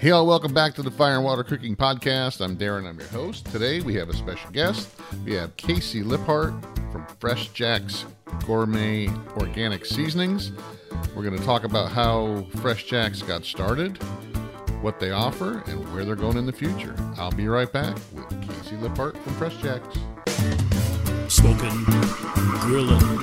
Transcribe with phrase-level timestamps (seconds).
[0.00, 2.40] Hey, all, welcome back to the Fire and Water Cooking Podcast.
[2.40, 3.46] I'm Darren, I'm your host.
[3.46, 4.88] Today we have a special guest.
[5.24, 8.04] We have Casey Liphart from Fresh Jack's
[8.46, 10.52] Gourmet Organic Seasonings.
[11.16, 14.00] We're going to talk about how Fresh Jack's got started,
[14.82, 16.94] what they offer, and where they're going in the future.
[17.16, 19.98] I'll be right back with Casey Liphart from Fresh Jack's.
[21.26, 21.84] Smoking,
[22.60, 23.18] grilling,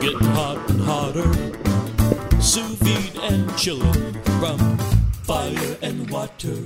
[0.00, 1.32] getting hot and hotter,
[2.42, 4.58] sous vide and chilling from
[5.30, 6.56] fire and water.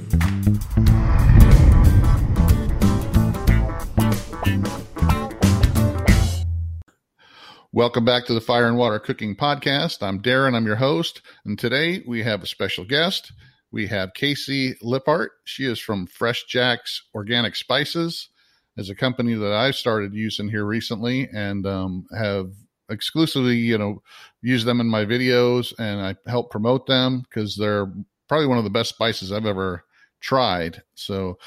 [7.73, 10.03] Welcome back to the Fire and Water Cooking Podcast.
[10.03, 13.33] I'm Darren, I'm your host, and today we have a special guest.
[13.71, 15.29] We have Casey Liphart.
[15.45, 18.31] She is from Fresh Jack's Organic Spices,
[18.79, 22.51] as a company that I've started using here recently, and um, have
[22.89, 24.03] exclusively, you know,
[24.41, 27.93] used them in my videos, and I help promote them because they're
[28.35, 29.85] probably one of the best spices I've ever
[30.21, 30.83] tried.
[30.97, 31.39] So,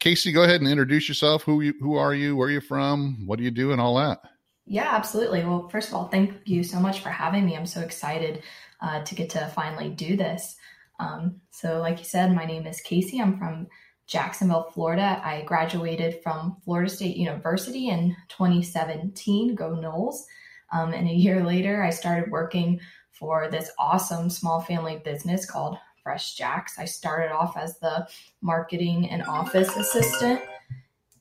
[0.00, 1.42] Casey, go ahead and introduce yourself.
[1.44, 2.36] Who you, who are you?
[2.36, 3.24] Where are you from?
[3.24, 4.18] What do you do, and all that.
[4.66, 5.42] Yeah, absolutely.
[5.44, 7.56] Well, first of all, thank you so much for having me.
[7.56, 8.42] I'm so excited
[8.82, 10.56] uh, to get to finally do this.
[11.00, 13.18] Um, so, like you said, my name is Casey.
[13.18, 13.66] I'm from
[14.06, 15.22] Jacksonville, Florida.
[15.24, 19.54] I graduated from Florida State University in 2017.
[19.54, 20.26] Go Noles!
[20.70, 22.78] Um, and a year later, I started working
[23.12, 26.78] for this awesome small family business called Fresh Jacks.
[26.78, 28.06] I started off as the
[28.40, 30.40] marketing and office assistant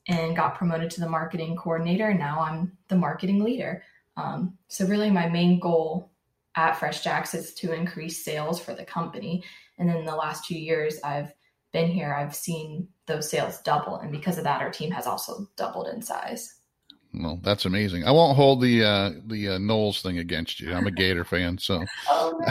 [0.07, 2.13] and got promoted to the marketing coordinator.
[2.13, 3.81] Now I'm the marketing leader.
[4.15, 6.11] Um, so, really, my main goal
[6.55, 9.43] at Fresh Jacks is to increase sales for the company.
[9.79, 11.33] And then the last two years I've
[11.73, 13.95] been here, I've seen those sales double.
[13.95, 16.59] And because of that, our team has also doubled in size.
[17.17, 18.05] Well, that's amazing.
[18.05, 20.73] I won't hold the uh, the uh, Noles thing against you.
[20.73, 22.41] I'm a Gator fan, so oh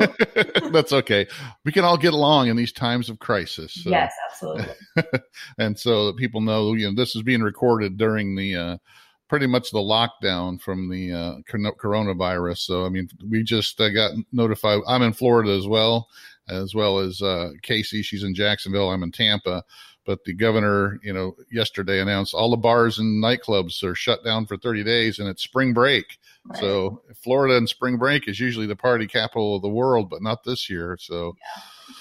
[0.00, 1.26] no, that's okay.
[1.64, 3.74] We can all get along in these times of crisis.
[3.74, 3.90] So.
[3.90, 4.66] Yes, absolutely.
[5.58, 8.76] and so that people know, you know, this is being recorded during the uh,
[9.28, 12.58] pretty much the lockdown from the uh, coronavirus.
[12.58, 14.80] So I mean, we just uh, got notified.
[14.86, 16.08] I'm in Florida as well,
[16.48, 18.02] as well as uh, Casey.
[18.02, 18.90] She's in Jacksonville.
[18.90, 19.64] I'm in Tampa
[20.04, 24.46] but the governor, you know, yesterday announced all the bars and nightclubs are shut down
[24.46, 26.18] for 30 days and it's spring break.
[26.46, 26.58] Right.
[26.58, 30.42] So Florida and spring break is usually the party capital of the world, but not
[30.44, 30.96] this year.
[31.00, 31.94] So, yeah.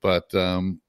[0.00, 0.80] but, um,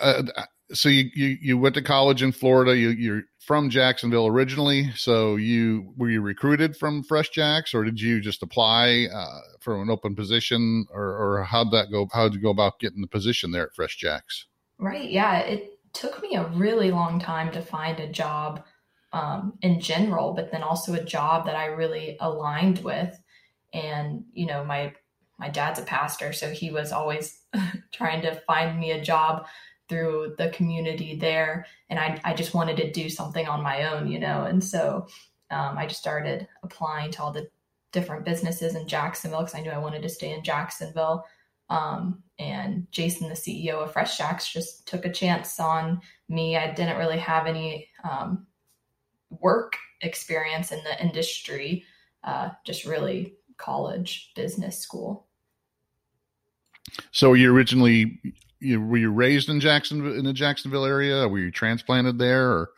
[0.00, 0.22] uh,
[0.70, 2.76] so you, you, you went to college in Florida.
[2.76, 4.92] You, you're from Jacksonville originally.
[4.94, 9.82] So you, were you recruited from Fresh Jacks or did you just apply, uh, for
[9.82, 12.06] an open position or, or how'd that go?
[12.12, 14.46] How'd you go about getting the position there at Fresh Jacks?
[14.78, 15.10] Right.
[15.10, 15.38] Yeah.
[15.38, 18.64] It, took me a really long time to find a job
[19.12, 23.20] um, in general, but then also a job that I really aligned with.
[23.74, 24.94] And you know, my
[25.38, 27.40] my dad's a pastor, so he was always
[27.92, 29.46] trying to find me a job
[29.88, 34.08] through the community there, and I I just wanted to do something on my own,
[34.08, 35.06] you know, and so
[35.50, 37.48] um, I just started applying to all the
[37.90, 41.24] different businesses in Jacksonville because I knew I wanted to stay in Jacksonville.
[41.70, 46.56] Um, and Jason, the CEO of Fresh Jacks, just took a chance on me.
[46.56, 48.46] I didn't really have any um,
[49.30, 51.84] work experience in the industry,
[52.24, 55.26] uh, just really college business school.
[57.10, 58.20] So you originally
[58.60, 61.28] you, were you raised in Jacksonville in the Jacksonville area?
[61.28, 62.70] Were you transplanted there or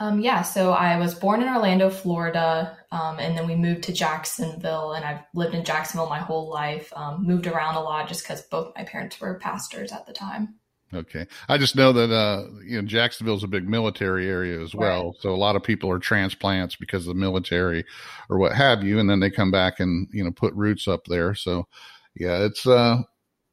[0.00, 3.92] um, yeah, so I was born in Orlando, Florida, um, and then we moved to
[3.92, 6.92] Jacksonville, and I've lived in Jacksonville my whole life.
[6.94, 10.54] Um, moved around a lot just because both my parents were pastors at the time.
[10.94, 14.74] Okay, I just know that uh, you know Jacksonville is a big military area as
[14.74, 15.20] well, right.
[15.20, 17.84] so a lot of people are transplants because of the military
[18.30, 21.04] or what have you, and then they come back and you know put roots up
[21.06, 21.34] there.
[21.34, 21.66] So
[22.14, 23.02] yeah, it's uh,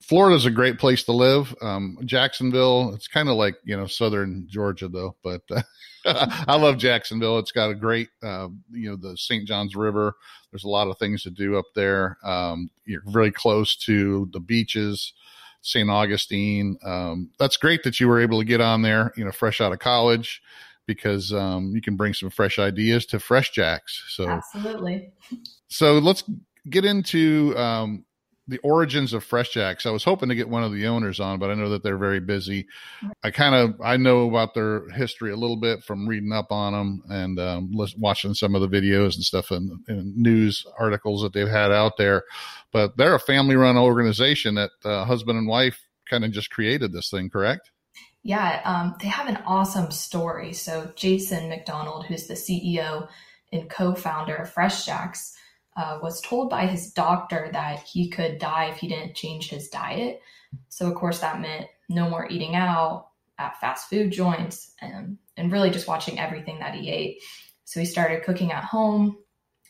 [0.07, 1.55] Florida's a great place to live.
[1.61, 5.63] Um, Jacksonville, it's kind of like you know southern Georgia though, but uh,
[6.47, 7.39] I love Jacksonville.
[7.39, 9.47] It's got a great, uh, you know, the St.
[9.47, 10.13] Johns River.
[10.51, 12.17] There's a lot of things to do up there.
[12.23, 15.13] Um, you're very close to the beaches,
[15.61, 15.89] St.
[15.89, 16.77] Augustine.
[16.85, 19.73] Um, that's great that you were able to get on there, you know, fresh out
[19.73, 20.43] of college
[20.85, 24.03] because um, you can bring some fresh ideas to Fresh Jacks.
[24.09, 25.11] So absolutely.
[25.67, 26.23] So let's
[26.69, 28.04] get into um,
[28.47, 29.85] the origins of Fresh Jacks.
[29.85, 31.97] I was hoping to get one of the owners on, but I know that they're
[31.97, 32.67] very busy.
[33.23, 36.73] I kind of I know about their history a little bit from reading up on
[36.73, 41.33] them and um, watching some of the videos and stuff and, and, news articles that
[41.33, 42.23] they've had out there.
[42.71, 47.09] But they're a family-run organization that uh, husband and wife kind of just created this
[47.09, 47.71] thing, correct?
[48.21, 50.53] Yeah, um, they have an awesome story.
[50.53, 53.07] So Jason McDonald, who's the CEO
[53.51, 55.34] and co-founder of Fresh Jacks
[55.75, 59.69] uh, was told by his doctor that he could die if he didn't change his
[59.69, 60.21] diet.
[60.69, 65.51] So, of course, that meant no more eating out at fast food joints and, and
[65.51, 67.21] really just watching everything that he ate.
[67.65, 69.17] So, he started cooking at home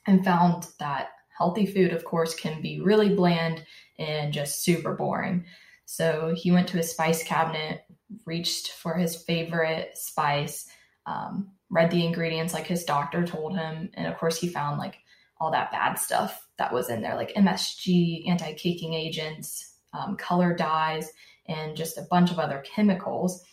[0.06, 3.66] and found that healthy food, of course, can be really bland
[3.98, 5.46] and just super boring.
[5.86, 7.84] So, he went to his spice cabinet,
[8.26, 10.68] reached for his favorite spice,
[11.08, 13.90] um, read the ingredients like his doctor told him.
[13.96, 15.00] And of course, he found like
[15.40, 20.56] all that bad stuff that was in there, like MSG, anti caking agents, um, color
[20.56, 21.12] dyes,
[21.48, 23.44] and just a bunch of other chemicals.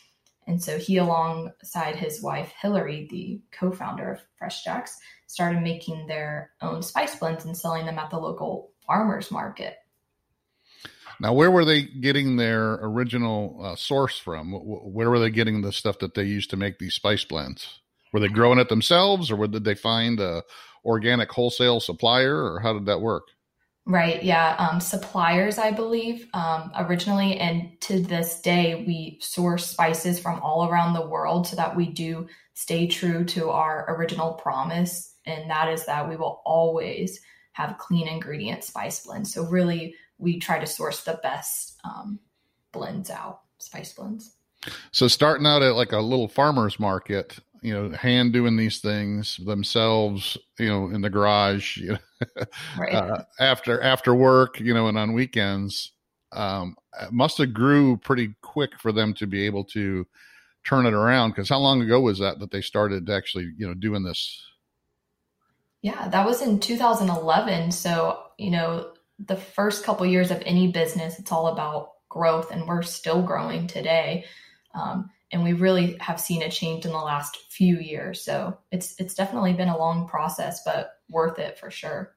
[0.46, 6.06] And so he, alongside his wife Hillary, the co founder of Fresh Jacks, started making
[6.06, 9.76] their own spice blends and selling them at the local farmers market.
[11.20, 14.52] Now, where were they getting their original uh, source from?
[14.52, 17.80] Where were they getting the stuff that they used to make these spice blends?
[18.12, 20.42] Were they growing it themselves, or did they find a
[20.84, 23.24] organic wholesale supplier, or how did that work?
[23.84, 24.22] Right.
[24.22, 24.54] Yeah.
[24.58, 30.68] Um, suppliers, I believe, um, originally, and to this day, we source spices from all
[30.68, 35.68] around the world so that we do stay true to our original promise, and that
[35.68, 37.20] is that we will always
[37.52, 39.34] have clean ingredient spice blends.
[39.34, 42.20] So really, we try to source the best um,
[42.70, 44.36] blends out, spice blends.
[44.92, 49.36] So starting out at like a little farmer's market, you know, hand doing these things
[49.36, 52.44] themselves, you know, in the garage, you know,
[52.78, 52.94] right.
[52.94, 55.92] uh, after after work, you know, and on weekends,
[56.32, 56.76] um,
[57.10, 60.06] must have grew pretty quick for them to be able to
[60.64, 61.30] turn it around.
[61.30, 64.44] Because how long ago was that that they started actually, you know, doing this?
[65.82, 67.70] Yeah, that was in 2011.
[67.72, 72.66] So you know, the first couple years of any business, it's all about growth, and
[72.66, 74.24] we're still growing today.
[74.74, 78.22] Um, and we really have seen a change in the last few years.
[78.22, 82.14] So it's it's definitely been a long process, but worth it for sure.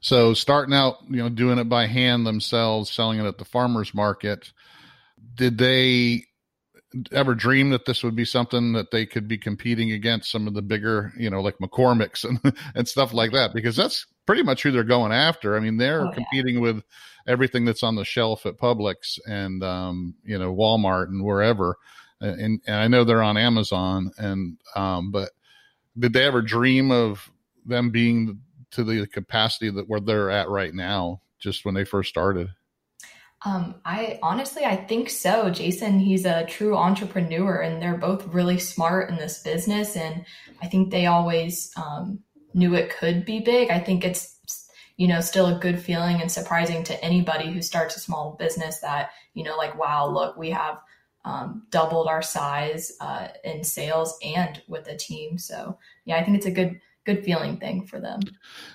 [0.00, 3.94] So starting out, you know, doing it by hand themselves, selling it at the farmers
[3.94, 4.52] market,
[5.34, 6.24] did they
[7.12, 10.54] ever dream that this would be something that they could be competing against some of
[10.54, 12.40] the bigger, you know, like McCormick's and,
[12.74, 13.52] and stuff like that?
[13.54, 15.56] Because that's pretty much who they're going after.
[15.56, 16.60] I mean, they're oh, competing yeah.
[16.62, 16.82] with
[17.26, 21.76] everything that's on the shelf at Publix and, um, you know, Walmart and wherever
[22.20, 24.12] and, and I know they're on Amazon.
[24.18, 25.30] And um, but
[25.98, 27.30] did they ever dream of
[27.64, 28.40] them being
[28.72, 32.50] to the capacity that where they're at right now, just when they first started?
[33.44, 35.48] Um, I honestly, I think so.
[35.50, 39.96] Jason, he's a true entrepreneur, and they're both really smart in this business.
[39.96, 40.24] And
[40.60, 42.18] I think they always um,
[42.52, 43.70] knew it could be big.
[43.70, 44.38] I think it's
[44.96, 48.80] you know still a good feeling and surprising to anybody who starts a small business
[48.80, 50.78] that you know like wow look we have
[51.28, 55.36] um, doubled our size uh, in sales and with the team.
[55.36, 58.20] So yeah, I think it's a good good feeling thing for them.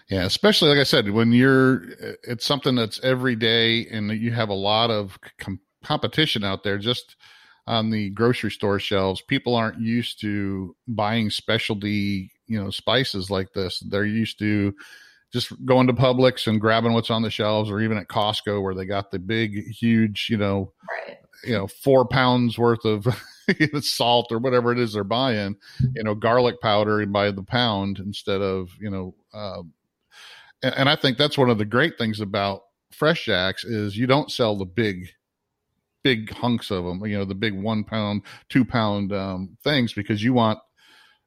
[0.09, 1.83] Yeah, especially like I said, when you're
[2.23, 6.77] it's something that's every day and you have a lot of com- competition out there
[6.77, 7.15] just
[7.65, 9.21] on the grocery store shelves.
[9.21, 13.79] People aren't used to buying specialty, you know, spices like this.
[13.79, 14.75] They're used to
[15.33, 18.75] just going to Publix and grabbing what's on the shelves or even at Costco where
[18.75, 20.71] they got the big huge, you know,
[21.43, 23.07] you know four pounds worth of
[23.81, 25.55] salt or whatever it is they're buying
[25.95, 29.61] you know garlic powder by the pound instead of you know uh,
[30.61, 32.61] and, and, i think that's one of the great things about
[32.91, 35.09] fresh jacks is you don't sell the big
[36.03, 40.23] big hunks of them you know the big one pound two pound um, things because
[40.23, 40.59] you want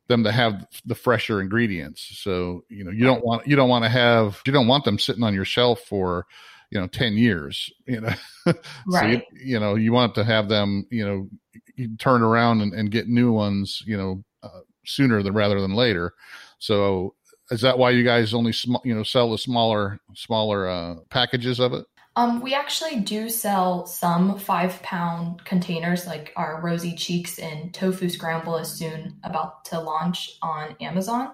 [0.09, 2.21] them to have the fresher ingredients.
[2.21, 4.99] So you know you don't want you don't want to have you don't want them
[4.99, 6.27] sitting on your shelf for
[6.71, 8.15] you know 10 years you know?
[8.47, 8.57] Right.
[8.91, 11.29] so you, you, know you want to have them you know
[11.77, 15.75] you turn around and, and get new ones you know uh, sooner than rather than
[15.75, 16.15] later.
[16.59, 17.15] So
[17.51, 21.61] is that why you guys only sm- you know sell the smaller smaller uh, packages
[21.61, 21.85] of it?
[22.17, 28.09] Um, we actually do sell some five pound containers like our rosy cheeks and tofu
[28.09, 31.33] scramble is soon about to launch on amazon.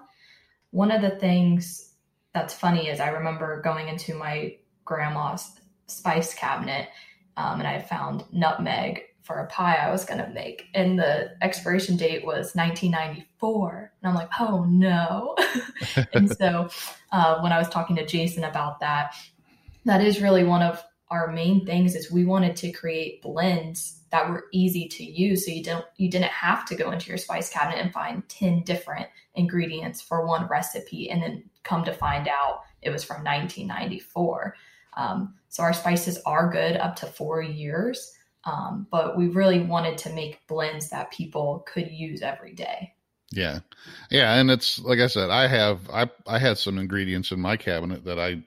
[0.71, 1.91] One of the things
[2.33, 6.89] that's funny is i remember going into my grandma's spice cabinet
[7.37, 10.65] um, and I found nutmeg for a pie I was going to make.
[10.73, 13.91] And the expiration date was 1994.
[14.01, 15.35] And I'm like, oh no.
[16.13, 16.69] and so
[17.11, 19.15] uh, when I was talking to Jason about that,
[19.85, 24.29] that is really one of our main things is we wanted to create blends that
[24.29, 27.49] were easy to use so you don't you didn't have to go into your spice
[27.49, 32.61] cabinet and find 10 different ingredients for one recipe and then come to find out
[32.81, 34.55] it was from 1994
[34.97, 38.13] um, so our spices are good up to four years,
[38.45, 42.93] um, but we really wanted to make blends that people could use every day.
[43.31, 43.59] Yeah,
[44.11, 47.57] yeah, and it's like I said, I have I I had some ingredients in my
[47.57, 48.43] cabinet that I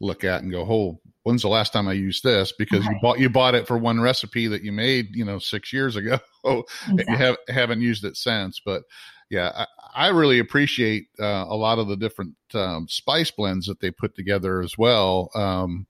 [0.00, 2.52] look at and go, oh, when's the last time I used this?
[2.52, 5.72] Because you bought you bought it for one recipe that you made, you know, six
[5.72, 6.18] years ago.
[6.44, 8.60] you have haven't used it since.
[8.64, 8.84] But
[9.30, 9.66] yeah, I,
[10.06, 14.14] I really appreciate uh, a lot of the different um, spice blends that they put
[14.14, 15.30] together as well.
[15.34, 15.86] Um,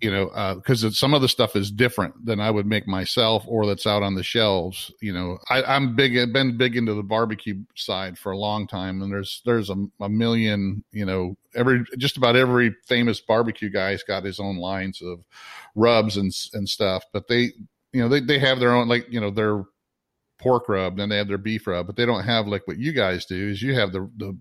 [0.00, 3.66] you know, because some of the stuff is different than I would make myself or
[3.66, 4.92] that's out on the shelves.
[5.00, 8.66] You know, I, I'm big, I've been big into the barbecue side for a long
[8.66, 13.70] time, and there's there's a, a million, you know, every just about every famous barbecue
[13.70, 15.24] guy's got his own lines of
[15.74, 17.52] rubs and and stuff, but they,
[17.92, 19.64] you know, they they have their own like you know their
[20.38, 22.92] pork rub, then they have their beef rub, but they don't have like what you
[22.92, 23.48] guys do.
[23.48, 24.36] Is you have the the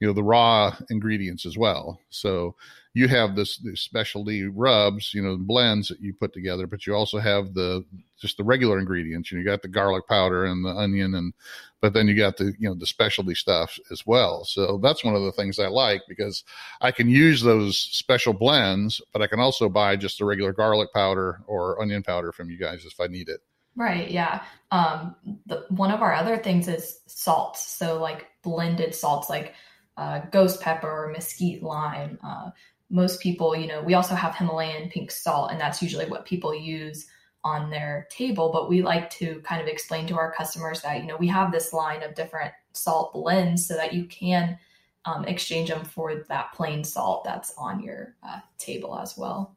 [0.00, 2.00] you know the raw ingredients as well.
[2.08, 2.56] So
[2.92, 6.94] you have this, this specialty rubs, you know, blends that you put together, but you
[6.94, 7.84] also have the
[8.18, 9.30] just the regular ingredients.
[9.30, 11.32] You, know, you got the garlic powder and the onion, and
[11.80, 14.44] but then you got the you know the specialty stuff as well.
[14.44, 16.42] So that's one of the things I like because
[16.80, 20.92] I can use those special blends, but I can also buy just the regular garlic
[20.92, 23.40] powder or onion powder from you guys if I need it.
[23.76, 24.10] Right.
[24.10, 24.42] Yeah.
[24.70, 27.64] Um, the, one of our other things is salts.
[27.64, 29.54] So like blended salts, like
[29.96, 32.18] uh, ghost pepper or mesquite lime.
[32.22, 32.50] Uh,
[32.90, 36.54] most people, you know, we also have Himalayan pink salt, and that's usually what people
[36.54, 37.06] use
[37.44, 38.50] on their table.
[38.52, 41.52] But we like to kind of explain to our customers that, you know, we have
[41.52, 44.58] this line of different salt blends so that you can
[45.04, 49.56] um, exchange them for that plain salt that's on your uh, table as well.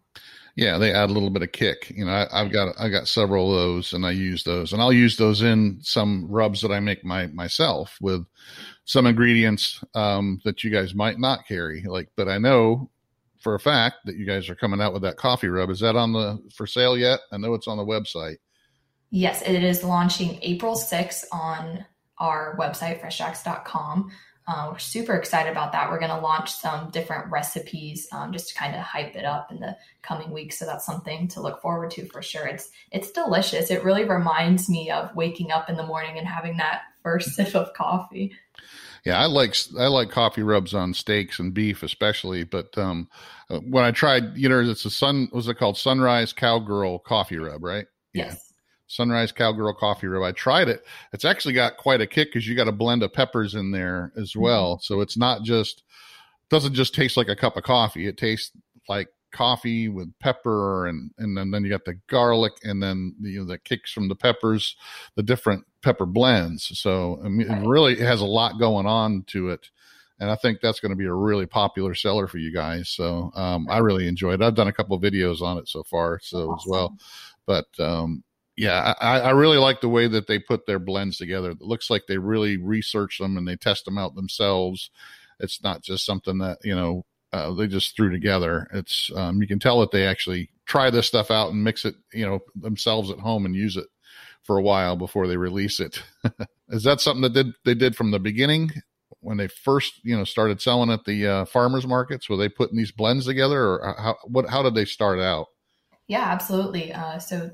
[0.55, 1.91] Yeah, they add a little bit of kick.
[1.95, 4.81] You know, I, I've got I got several of those, and I use those, and
[4.81, 8.25] I'll use those in some rubs that I make my myself with
[8.85, 11.83] some ingredients um, that you guys might not carry.
[11.87, 12.91] Like, but I know
[13.39, 15.69] for a fact that you guys are coming out with that coffee rub.
[15.69, 17.19] Is that on the for sale yet?
[17.31, 18.37] I know it's on the website.
[19.09, 21.85] Yes, it is launching April 6th on
[22.19, 24.11] our website, freshjacks.com.
[24.45, 25.89] Uh, we're super excited about that.
[25.89, 29.51] We're going to launch some different recipes um, just to kind of hype it up
[29.51, 30.59] in the coming weeks.
[30.59, 32.45] So that's something to look forward to for sure.
[32.45, 33.71] It's it's delicious.
[33.71, 37.55] It really reminds me of waking up in the morning and having that first sip
[37.55, 38.33] of coffee.
[39.05, 42.43] Yeah, I like I like coffee rubs on steaks and beef especially.
[42.43, 43.09] But um,
[43.49, 45.29] when I tried, you know, it's a sun.
[45.31, 47.63] Was it called Sunrise Cowgirl Coffee Rub?
[47.63, 47.85] Right?
[48.13, 48.35] Yeah.
[48.93, 50.23] Sunrise Cowgirl Coffee Rub.
[50.23, 50.85] I tried it.
[51.13, 54.11] It's actually got quite a kick because you got a blend of peppers in there
[54.15, 54.79] as well.
[54.79, 55.83] So it's not just
[56.49, 58.05] doesn't just taste like a cup of coffee.
[58.05, 58.51] It tastes
[58.87, 63.39] like coffee with pepper and and then, then you got the garlic and then you
[63.39, 64.75] know the kicks from the peppers,
[65.15, 66.77] the different pepper blends.
[66.79, 69.69] So I mean, it really has a lot going on to it.
[70.19, 72.87] And I think that's going to be a really popular seller for you guys.
[72.89, 74.45] So um, I really enjoyed it.
[74.45, 76.95] I've done a couple of videos on it so far, so as well.
[77.47, 78.23] But um,
[78.55, 81.51] yeah, I, I really like the way that they put their blends together.
[81.51, 84.91] It looks like they really research them and they test them out themselves.
[85.39, 88.67] It's not just something that you know uh, they just threw together.
[88.73, 91.95] It's um, you can tell that they actually try this stuff out and mix it,
[92.13, 93.87] you know, themselves at home and use it
[94.43, 96.01] for a while before they release it.
[96.69, 98.71] Is that something that did they did from the beginning
[99.19, 102.29] when they first you know started selling at the uh, farmers markets?
[102.29, 105.47] Were they putting these blends together, or how what how did they start out?
[106.07, 106.93] Yeah, absolutely.
[106.93, 107.49] Uh, so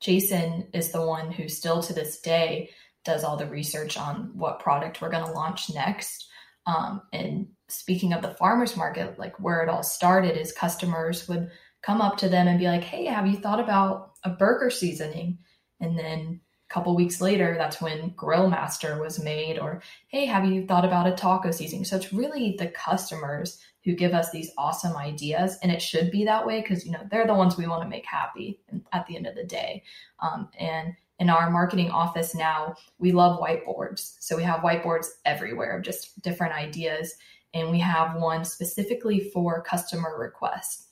[0.00, 2.70] Jason is the one who still to this day
[3.04, 6.28] does all the research on what product we're going to launch next.
[6.66, 11.50] Um, and speaking of the farmers market, like where it all started is customers would
[11.82, 15.38] come up to them and be like, "Hey, have you thought about a burger seasoning?"
[15.80, 19.58] And then a couple weeks later, that's when Grill Master was made.
[19.58, 23.94] Or, "Hey, have you thought about a taco seasoning?" So it's really the customers who
[23.94, 27.26] give us these awesome ideas, and it should be that way because you know they're
[27.26, 28.60] the ones we want to make happy
[28.92, 29.82] at the end of the day.
[30.20, 34.16] Um, and in our marketing office now, we love whiteboards.
[34.20, 37.14] So we have whiteboards everywhere of just different ideas.
[37.54, 40.88] And we have one specifically for customer requests.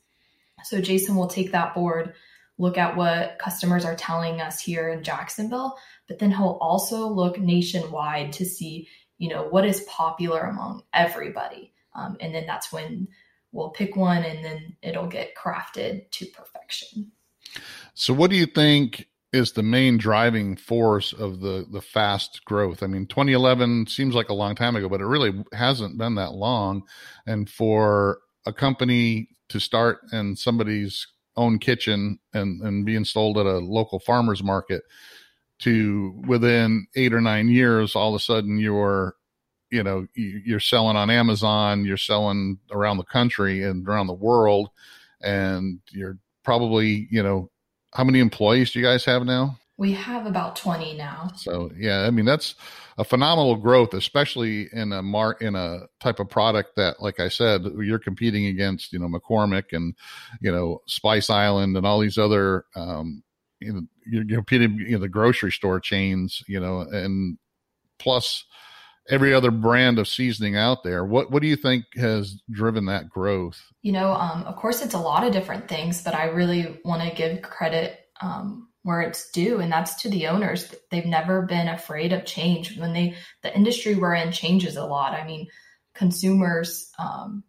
[0.63, 2.15] So Jason will take that board,
[2.57, 5.77] look at what customers are telling us here in Jacksonville,
[6.09, 11.74] but then he'll also look nationwide to see, you know, what is popular among everybody.
[11.95, 13.09] Um, and then that's when
[13.53, 17.11] we'll pick one and then it'll get crafted to perfection.
[17.95, 22.83] So, what do you think is the main driving force of the the fast growth?
[22.83, 26.35] I mean, 2011 seems like a long time ago, but it really hasn't been that
[26.35, 26.83] long.
[27.27, 33.47] And for a company to start in somebody's own kitchen and and be installed at
[33.47, 34.83] a local farmers market
[35.61, 39.15] to within eight or nine years, all of a sudden you're
[39.75, 44.15] you know you- you're selling on Amazon, you're selling around the country and around the
[44.29, 44.71] world,
[45.23, 47.51] and you're probably you know
[47.95, 49.59] how many employees do you guys have now?
[49.77, 51.31] We have about 20 now.
[51.37, 52.55] So yeah, I mean that's
[52.97, 57.29] a phenomenal growth, especially in a mark in a type of product that, like I
[57.29, 59.95] said, you're competing against, you know, McCormick and
[60.41, 63.23] you know Spice Island and all these other, um,
[63.61, 67.37] you know, you're competing, you know, the grocery store chains, you know, and
[67.99, 68.45] plus
[69.11, 71.05] every other brand of seasoning out there.
[71.05, 73.61] What what do you think has driven that growth?
[73.83, 77.03] You know, um, of course, it's a lot of different things, but I really want
[77.03, 78.01] to give credit.
[78.21, 82.79] Um, where it's due and that's to the owners they've never been afraid of change
[82.79, 85.49] when they the industry we're in changes a lot i mean
[85.95, 87.43] consumers um,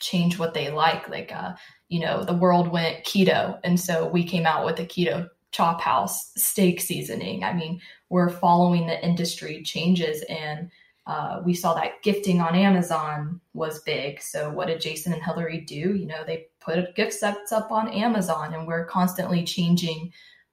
[0.00, 1.54] change what they like like uh,
[1.88, 5.80] you know the world went keto and so we came out with a keto chop
[5.80, 10.70] house steak seasoning i mean we're following the industry changes and
[11.06, 14.22] uh, we saw that gifting on amazon was big.
[14.22, 15.74] So what did jason and hillary do?
[15.74, 20.12] You know they put gift sets up on amazon and we're constantly changing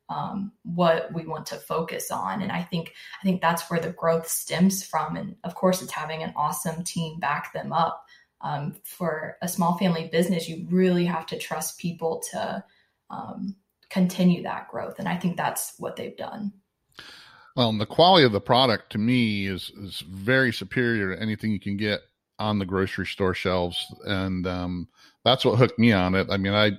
[0.09, 2.41] um, what we want to focus on.
[2.41, 5.15] And i think i think that's where the growth stems from.
[5.15, 8.05] And of course it's having an awesome team back them up.
[8.43, 12.63] Um, for a small family business you really have to trust people to
[13.11, 13.55] um,
[13.89, 14.99] continue that growth.
[14.99, 16.51] And i think that's what they've done
[17.61, 21.59] well the quality of the product to me is is very superior to anything you
[21.59, 22.01] can get
[22.39, 24.87] on the grocery store shelves and um,
[25.23, 26.71] that's what hooked me on it i mean i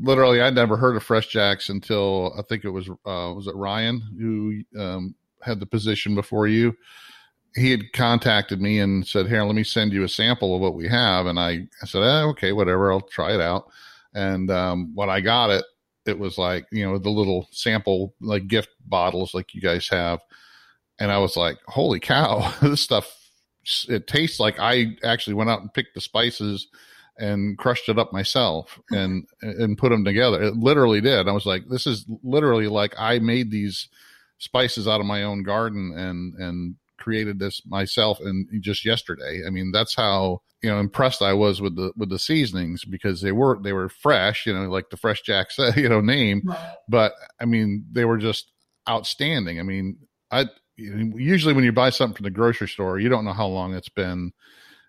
[0.00, 3.56] literally I'd never heard of Fresh Jacks until I think it was uh, was it
[3.56, 6.76] Ryan who um, had the position before you.
[7.54, 10.74] He had contacted me and said, "Here, let me send you a sample of what
[10.74, 13.68] we have." And I, I said, eh, "Okay, whatever, I'll try it out."
[14.14, 15.64] And um, when I got it,
[16.08, 20.20] it was like you know the little sample like gift bottles like you guys have,
[20.98, 23.14] and I was like, "Holy cow, this stuff!"
[23.88, 26.68] It tastes like I actually went out and picked the spices
[27.18, 28.94] and crushed it up myself hmm.
[28.94, 30.42] and and put them together.
[30.42, 31.28] It literally did.
[31.28, 33.88] I was like, this is literally like I made these
[34.38, 39.42] spices out of my own garden and and created this myself and just yesterday.
[39.46, 43.20] I mean, that's how you know impressed I was with the with the seasonings because
[43.20, 46.74] they were they were fresh, you know, like the Fresh Jack you know name, right.
[46.88, 48.52] but I mean they were just
[48.88, 49.60] outstanding.
[49.60, 49.98] I mean,
[50.30, 53.74] I usually when you buy something from the grocery store, you don't know how long
[53.74, 54.32] it's been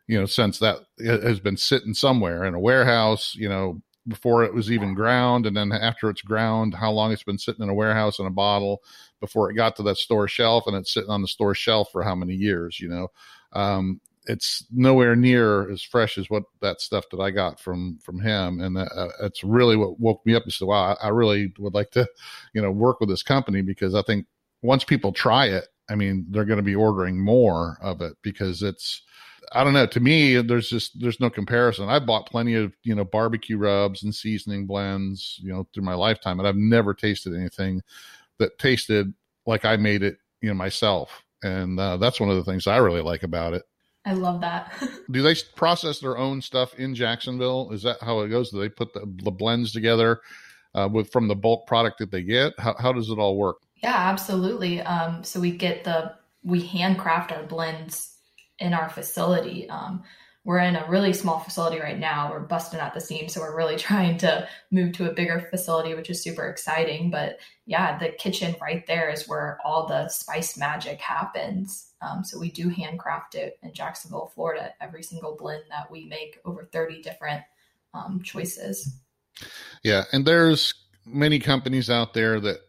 [0.10, 4.44] you know, since that uh, has been sitting somewhere in a warehouse, you know, before
[4.44, 7.70] it was even ground, and then after it's ground, how long it's been sitting in
[7.70, 8.82] a warehouse in a bottle
[9.20, 12.04] before it got to that store shelf, and it's sitting on the store shelf for
[12.04, 13.08] how many years, you know.
[13.54, 18.20] Um, it's nowhere near as fresh as what that stuff that I got from from
[18.20, 21.54] him, and uh, it's really what woke me up and said, "Wow, I, I really
[21.58, 22.08] would like to,
[22.54, 24.26] you know, work with this company because I think
[24.62, 28.62] once people try it, I mean, they're going to be ordering more of it because
[28.62, 29.02] it's
[29.52, 29.88] I don't know.
[29.88, 31.90] To me, there's just there's no comparison.
[31.90, 35.96] I've bought plenty of you know barbecue rubs and seasoning blends, you know, through my
[35.96, 37.82] lifetime, and I've never tasted anything
[38.40, 39.14] that tasted
[39.46, 41.24] like I made it, you know, myself.
[41.44, 43.64] And uh, that's one of the things I really like about it.
[44.06, 44.74] I love that.
[45.12, 47.72] Do they process their own stuff in Jacksonville?
[47.72, 48.50] Is that how it goes?
[48.50, 50.22] Do they put the, the blends together
[50.74, 52.54] uh, with from the bulk product that they get?
[52.58, 53.58] How, how does it all work?
[53.84, 54.82] Yeah, absolutely.
[54.82, 58.16] Um, so we get the we handcraft our blends
[58.60, 59.70] in our facility.
[59.70, 60.04] Um,
[60.46, 62.32] we're in a really small facility right now.
[62.32, 65.94] We're busting at the seams, so we're really trying to move to a bigger facility,
[65.94, 67.12] which is super exciting.
[67.12, 71.92] But yeah, the kitchen right there is where all the spice magic happens.
[72.02, 74.74] Um, so we do handcraft it in Jacksonville, Florida.
[74.80, 77.44] Every single blend that we make, over thirty different
[77.94, 78.94] um, choices.
[79.84, 80.74] Yeah, and there's
[81.06, 82.60] many companies out there that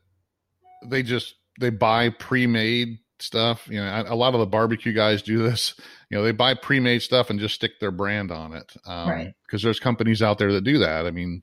[0.85, 3.67] they just they buy pre-made stuff.
[3.69, 5.75] You know, a lot of the barbecue guys do this.
[6.11, 8.73] You know, they buy pre-made stuff and just stick their brand on it.
[8.87, 9.35] Um, right.
[9.47, 11.07] Because there's companies out there that do that.
[11.07, 11.43] I mean,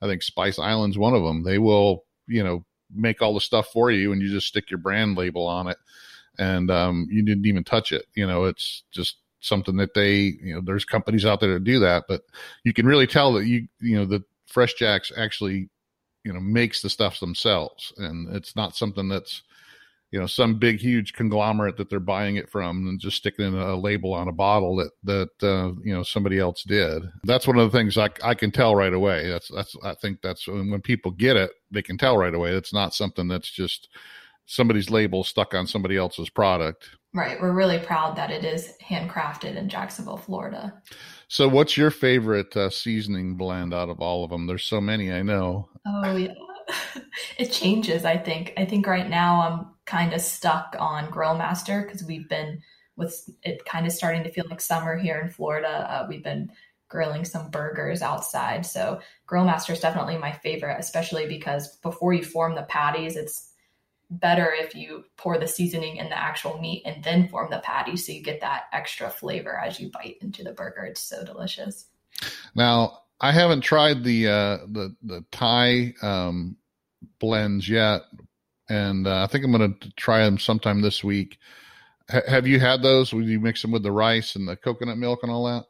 [0.00, 1.42] I think Spice Island's one of them.
[1.42, 2.64] They will, you know,
[2.94, 5.76] make all the stuff for you, and you just stick your brand label on it,
[6.38, 8.06] and um, you didn't even touch it.
[8.14, 11.80] You know, it's just something that they, you know, there's companies out there that do
[11.80, 12.22] that, but
[12.64, 15.68] you can really tell that you, you know, the Fresh Jacks actually,
[16.24, 19.42] you know, makes the stuff themselves, and it's not something that's
[20.10, 23.76] you know some big huge conglomerate that they're buying it from and just sticking a
[23.76, 27.02] label on a bottle that that uh, you know somebody else did.
[27.24, 29.28] That's one of the things I, I can tell right away.
[29.28, 32.52] That's that's i think that's when people get it they can tell right away.
[32.52, 33.88] It's not something that's just
[34.46, 36.88] somebody's label stuck on somebody else's product.
[37.14, 37.40] Right.
[37.40, 40.74] We're really proud that it is handcrafted in jacksonville florida.
[41.28, 44.46] So what's your favorite uh, seasoning blend out of all of them?
[44.46, 45.68] There's so many i know.
[45.86, 46.32] Oh yeah
[47.38, 51.82] it changes i think i think right now i'm kind of stuck on grill master
[51.82, 52.60] because we've been
[52.96, 56.50] with it kind of starting to feel like summer here in florida uh, we've been
[56.88, 62.24] grilling some burgers outside so grill master is definitely my favorite especially because before you
[62.24, 63.48] form the patties it's
[64.10, 67.96] better if you pour the seasoning in the actual meat and then form the patty
[67.96, 70.84] so you get that extra flavor as you bite into the burger.
[70.84, 71.86] It's so delicious.
[72.54, 76.56] Now, I haven't tried the uh, the the Thai um,
[77.20, 78.02] blends yet,
[78.68, 81.38] and uh, I think I'm going to try them sometime this week.
[82.10, 83.12] H- have you had those?
[83.12, 85.64] Would you mix them with the rice and the coconut milk and all that?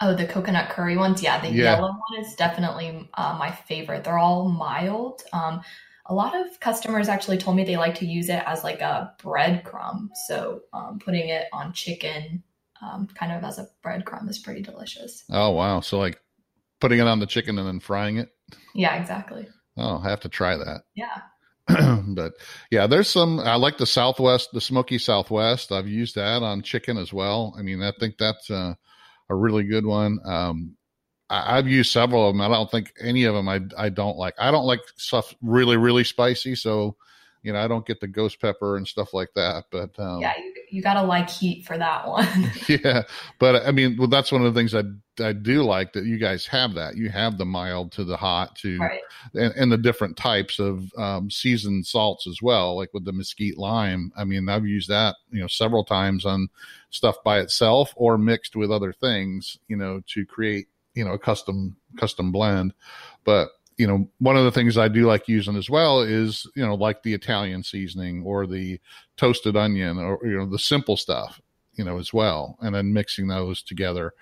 [0.00, 1.22] Oh, the coconut curry ones.
[1.22, 1.74] Yeah, the Yeah.
[1.74, 4.04] yellow one is definitely uh, my favorite.
[4.04, 5.22] They're all mild.
[5.32, 5.62] Um,
[6.06, 9.12] a lot of customers actually told me they like to use it as like a
[9.18, 10.08] breadcrumb.
[10.28, 12.42] So um, putting it on chicken,
[12.80, 15.24] um, kind of as a breadcrumb, is pretty delicious.
[15.30, 15.80] Oh wow!
[15.80, 16.20] So like
[16.80, 18.30] putting it on the chicken and then frying it.
[18.74, 19.48] Yeah, exactly.
[19.78, 20.82] Oh, I have to try that.
[20.94, 22.02] Yeah.
[22.08, 22.32] but
[22.70, 23.40] yeah, there's some.
[23.40, 25.70] I like the Southwest, the Smoky Southwest.
[25.70, 27.54] I've used that on chicken as well.
[27.58, 28.72] I mean, I think that's uh,
[29.28, 30.18] a really good one.
[30.24, 30.76] Um,
[31.28, 32.40] I, I've used several of them.
[32.40, 34.34] I don't think any of them I I don't like.
[34.38, 36.54] I don't like stuff really really spicy.
[36.54, 36.96] So
[37.42, 39.64] you know, I don't get the ghost pepper and stuff like that.
[39.70, 42.50] But um, Yeah, you, you got to like heat for that one.
[42.68, 43.02] yeah,
[43.38, 44.82] but I mean, well, that's one of the things I
[45.20, 46.96] I do like that you guys have that.
[46.96, 49.00] You have the mild to the hot to right.
[49.34, 53.58] and, and the different types of um, seasoned salts as well, like with the mesquite
[53.58, 54.12] lime.
[54.16, 56.48] I mean, I've used that you know several times on
[56.90, 61.18] stuff by itself or mixed with other things, you know, to create you know a
[61.18, 62.74] custom custom blend.
[63.24, 66.66] But you know, one of the things I do like using as well is you
[66.66, 68.80] know like the Italian seasoning or the
[69.16, 71.40] toasted onion or you know the simple stuff,
[71.74, 74.14] you know, as well, and then mixing those together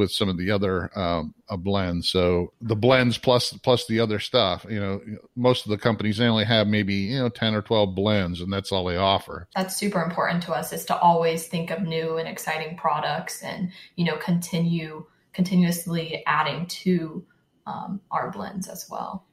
[0.00, 2.08] with some of the other um, blends.
[2.08, 4.66] So the blends plus plus the other stuff.
[4.68, 5.00] You know,
[5.36, 8.52] most of the companies they only have maybe you know ten or twelve blends, and
[8.52, 9.46] that's all they offer.
[9.54, 13.70] That's super important to us is to always think of new and exciting products and,
[13.96, 17.24] you know, continue continuously adding to
[17.66, 19.26] um, our blends as well.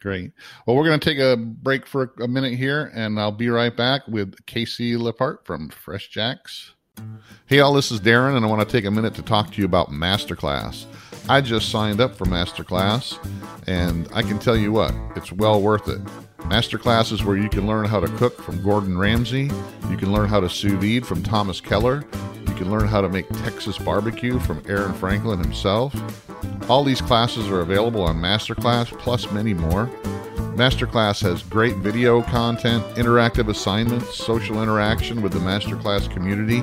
[0.00, 0.32] Great.
[0.64, 3.76] Well, we're going to take a break for a minute here, and I'll be right
[3.76, 6.74] back with Casey Lepart from Fresh Jacks.
[7.50, 9.58] Hey, all, this is Darren, and I want to take a minute to talk to
[9.58, 10.86] you about Masterclass.
[11.28, 13.18] I just signed up for Masterclass,
[13.66, 15.98] and I can tell you what, it's well worth it.
[16.42, 19.50] Masterclass is where you can learn how to cook from Gordon Ramsay,
[19.88, 22.04] you can learn how to sous vide from Thomas Keller,
[22.46, 25.92] you can learn how to make Texas barbecue from Aaron Franklin himself.
[26.70, 29.90] All these classes are available on Masterclass, plus many more.
[30.60, 36.60] Masterclass has great video content, interactive assignments, social interaction with the Masterclass community,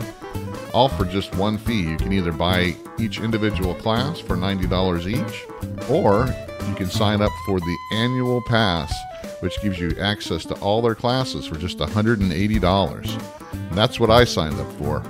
[0.72, 1.82] all for just one fee.
[1.82, 6.28] You can either buy each individual class for $90 each, or
[6.70, 8.94] you can sign up for the annual pass,
[9.40, 13.24] which gives you access to all their classes for just $180.
[13.52, 15.02] And that's what I signed up for.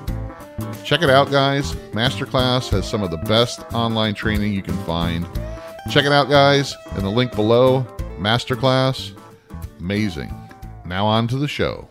[0.86, 1.73] Check it out, guys.
[1.91, 5.28] Masterclass has some of the best online training you can find.
[5.91, 7.86] Check it out, guys, in the link below.
[8.17, 9.15] Masterclass,
[9.80, 10.34] amazing.
[10.86, 11.88] Now on to the show.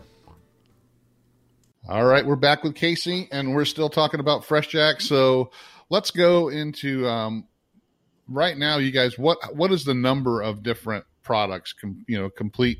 [1.87, 4.99] All right, we're back with Casey, and we're still talking about Fresh Jack.
[4.99, 5.51] So
[5.89, 7.47] let's go into um,
[8.27, 9.17] right now, you guys.
[9.17, 11.71] What what is the number of different products?
[11.71, 12.79] Com, you know, complete.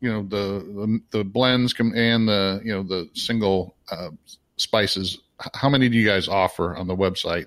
[0.00, 4.10] You know the the, the blends com, and the you know the single uh,
[4.56, 5.18] spices.
[5.54, 7.46] How many do you guys offer on the website?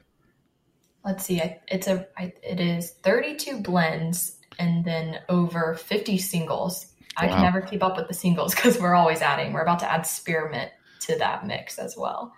[1.04, 1.42] Let's see.
[1.68, 6.88] It's a it is thirty two blends and then over 50 singles.
[7.18, 9.54] I can never keep up with the singles because we're always adding.
[9.54, 12.34] We're about to add spearmint to that mix as well.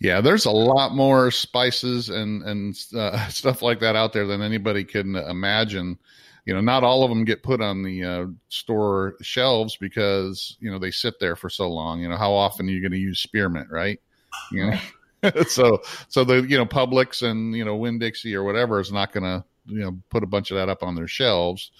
[0.00, 4.42] Yeah, there's a lot more spices and and uh, stuff like that out there than
[4.42, 5.98] anybody can imagine.
[6.44, 10.70] You know, not all of them get put on the uh, store shelves because you
[10.70, 12.00] know they sit there for so long.
[12.00, 14.00] You know, how often are you going to use spearmint, right?
[14.52, 18.80] You know, so so the you know Publix and you know Winn Dixie or whatever
[18.80, 21.70] is not going to you know put a bunch of that up on their shelves.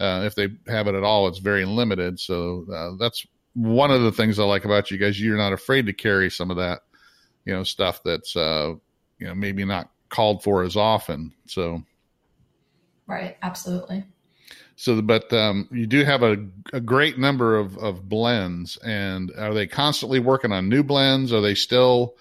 [0.00, 2.18] Uh, if they have it at all, it's very limited.
[2.18, 5.20] So uh, that's one of the things I like about you guys.
[5.20, 6.80] You're not afraid to carry some of that
[7.44, 8.74] you know stuff that's uh
[9.18, 11.82] you know maybe not called for as often so
[13.06, 13.36] Right.
[13.42, 14.04] Absolutely.
[14.76, 16.36] so but um you do have a,
[16.72, 21.42] a great number of of blends and are they constantly working on new blends are
[21.42, 22.16] they still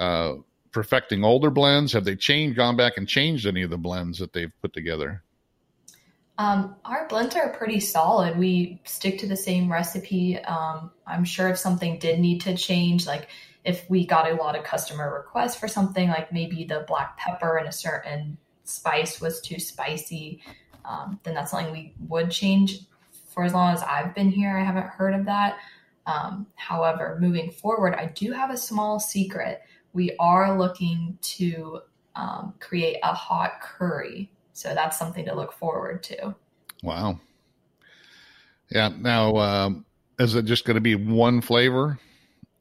[0.00, 0.34] uh
[0.76, 4.34] perfecting older blends have they changed gone back and changed any of the blends that
[4.34, 5.22] they've put together
[6.38, 8.36] Um, our blends are pretty solid.
[8.36, 10.38] We stick to the same recipe.
[10.40, 13.28] Um, I'm sure if something did need to change, like
[13.64, 17.56] if we got a lot of customer requests for something, like maybe the black pepper
[17.56, 20.42] and a certain spice was too spicy,
[20.84, 22.80] um, then that's something we would change.
[23.32, 25.56] For as long as I've been here, I haven't heard of that.
[26.04, 29.62] Um, however, moving forward, I do have a small secret.
[29.96, 31.80] We are looking to
[32.14, 34.30] um, create a hot curry.
[34.52, 36.34] So that's something to look forward to.
[36.82, 37.18] wow
[38.70, 39.86] yeah now um
[40.18, 41.98] is it just going to be one flavor,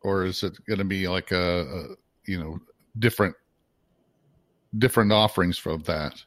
[0.02, 1.96] or is it going to be like a, a
[2.26, 2.60] you know
[3.00, 3.36] different
[4.78, 6.24] different offerings from that?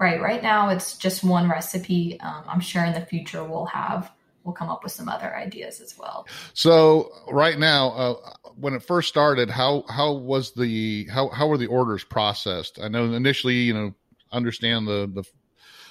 [0.00, 0.20] Right.
[0.20, 2.18] Right now, it's just one recipe.
[2.20, 4.10] Um, I'm sure in the future we'll have
[4.44, 6.26] we'll come up with some other ideas as well.
[6.54, 8.14] So right now, uh,
[8.56, 12.78] when it first started, how how was the how how were the orders processed?
[12.82, 13.94] I know initially, you know,
[14.30, 15.24] understand the the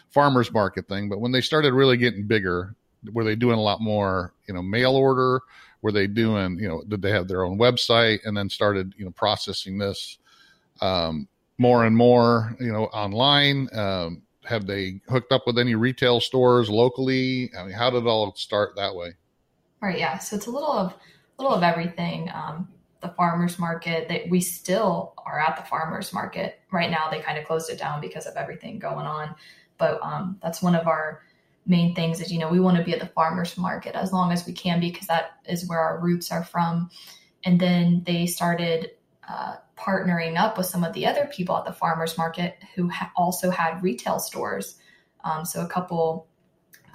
[0.10, 2.76] farmers market thing, but when they started really getting bigger,
[3.14, 5.42] were they doing a lot more, you know, mail order?
[5.82, 9.06] Were they doing, you know, did they have their own website and then started, you
[9.06, 10.20] know, processing this
[10.80, 13.68] um, more and more, you know, online?
[13.74, 17.52] Um, have they hooked up with any retail stores locally?
[17.58, 19.14] I mean, how did it all start that way?
[19.82, 20.00] Right.
[20.00, 20.18] Yeah.
[20.20, 20.94] So it's a little of
[21.38, 22.30] little of everything.
[22.34, 22.68] Um,
[23.02, 27.10] the farmers market that we still are at the farmers market right now.
[27.10, 29.36] They kind of closed it down because of everything going on,
[29.78, 31.24] but um, that's one of our
[31.66, 34.32] main things is you know we want to be at the farmers market as long
[34.32, 36.90] as we can because that is where our roots are from
[37.44, 38.92] and then they started
[39.32, 43.12] uh, partnering up with some of the other people at the farmers market who ha-
[43.16, 44.78] also had retail stores.
[45.24, 46.28] Um, so a couple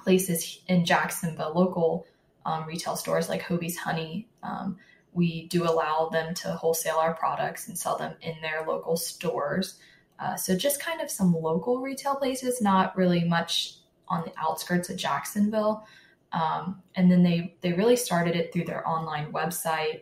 [0.03, 2.05] places in Jacksonville, local
[2.45, 4.77] um, retail stores like Hobie's Honey, um,
[5.13, 9.79] we do allow them to wholesale our products and sell them in their local stores.
[10.19, 14.89] Uh, so just kind of some local retail places, not really much on the outskirts
[14.89, 15.87] of Jacksonville.
[16.33, 20.01] Um, and then they they really started it through their online website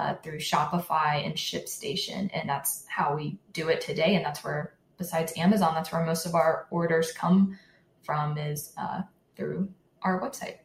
[0.00, 2.30] uh, through Shopify and ShipStation.
[2.32, 4.16] And that's how we do it today.
[4.16, 7.58] And that's where, besides Amazon, that's where most of our orders come
[8.02, 9.02] from is uh,
[9.36, 9.68] through
[10.02, 10.56] our website.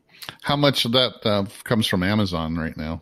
[0.42, 3.02] How much of that uh, comes from Amazon right now?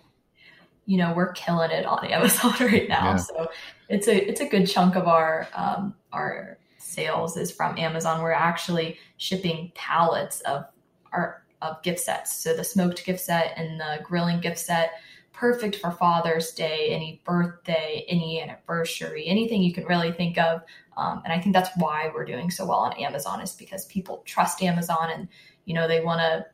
[0.88, 3.12] You know, we're killing it on Amazon right now.
[3.12, 3.15] Yeah.
[3.17, 3.52] So
[3.88, 8.22] it's a it's a good chunk of our um, our sales is from Amazon.
[8.24, 10.65] We're actually shipping pallets of
[11.13, 12.36] our of gift sets.
[12.36, 14.93] So the smoked gift set and the grilling gift set
[15.34, 20.62] perfect for Father's Day, any birthday, any anniversary, anything you can really think of.
[20.96, 24.22] Um, and I think that's why we're doing so well on Amazon is because people
[24.26, 25.28] trust Amazon and
[25.65, 26.46] you know they want to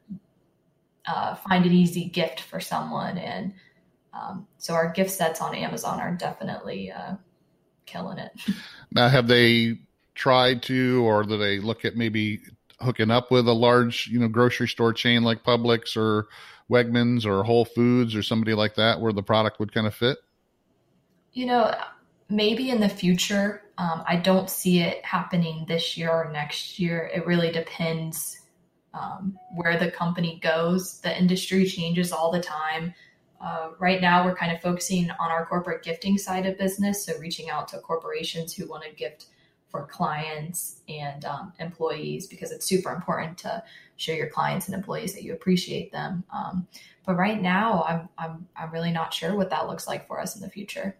[1.09, 3.17] uh, find an easy gift for someone.
[3.17, 3.53] And
[4.13, 7.15] um, so our gift sets on Amazon are definitely uh,
[7.85, 8.31] killing it.
[8.91, 9.77] Now, have they
[10.15, 12.39] tried to, or do they look at maybe
[12.81, 16.27] hooking up with a large, you know, grocery store chain like Publix or
[16.69, 20.17] Wegmans or Whole Foods or somebody like that where the product would kind of fit?
[21.33, 21.73] You know,
[22.29, 23.63] maybe in the future.
[23.77, 27.09] Um, I don't see it happening this year or next year.
[27.13, 28.41] It really depends
[28.93, 30.99] um, where the company goes.
[31.01, 32.93] The industry changes all the time.
[33.41, 37.05] Uh, right now, we're kind of focusing on our corporate gifting side of business.
[37.05, 39.27] So, reaching out to corporations who want to gift
[39.69, 43.63] for clients and um, employees because it's super important to
[43.97, 46.23] show your clients and employees that you appreciate them.
[46.33, 46.67] Um,
[47.05, 50.35] but right now, I'm, I'm I'm really not sure what that looks like for us
[50.35, 50.95] in the future.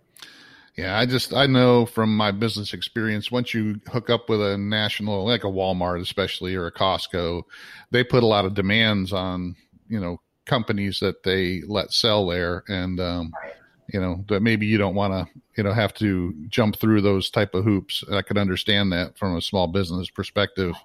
[0.75, 4.58] Yeah, I just I know from my business experience, once you hook up with a
[4.58, 7.43] national like a Walmart, especially or a Costco,
[7.91, 9.55] they put a lot of demands on
[9.88, 13.53] you know companies that they let sell there, and um, right
[13.93, 17.30] you know that maybe you don't want to you know have to jump through those
[17.30, 20.75] type of hoops i could understand that from a small business perspective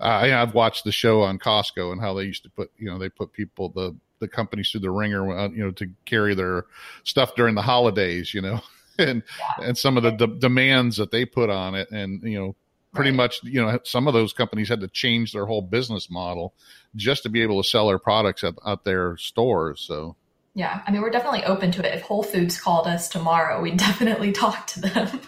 [0.00, 2.98] uh, i've watched the show on costco and how they used to put you know
[2.98, 6.66] they put people the the companies through the ringer uh, you know to carry their
[7.04, 8.60] stuff during the holidays you know
[8.98, 9.66] and yeah.
[9.66, 12.54] and some of the de- demands that they put on it and you know
[12.94, 13.16] pretty right.
[13.16, 16.54] much you know some of those companies had to change their whole business model
[16.94, 20.14] just to be able to sell their products at, at their stores so
[20.54, 21.94] yeah, I mean, we're definitely open to it.
[21.94, 25.20] If Whole Foods called us tomorrow, we'd definitely talk to them.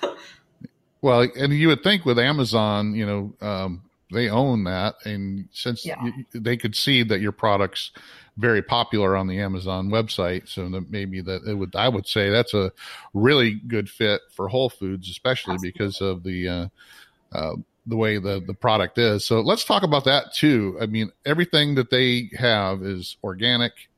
[1.03, 5.85] well, and you would think with Amazon, you know, um, they own that, and since
[5.85, 6.03] yeah.
[6.05, 7.91] you, they could see that your products
[8.37, 12.31] very popular on the Amazon website, so that maybe that it would, I would say
[12.31, 12.71] that's a
[13.13, 15.73] really good fit for Whole Foods, especially Absolutely.
[15.73, 16.49] because of the.
[16.49, 16.69] Uh,
[17.33, 17.57] uh,
[17.89, 19.25] the way the the product is.
[19.25, 20.77] So let's talk about that too.
[20.81, 23.89] I mean, everything that they have is organic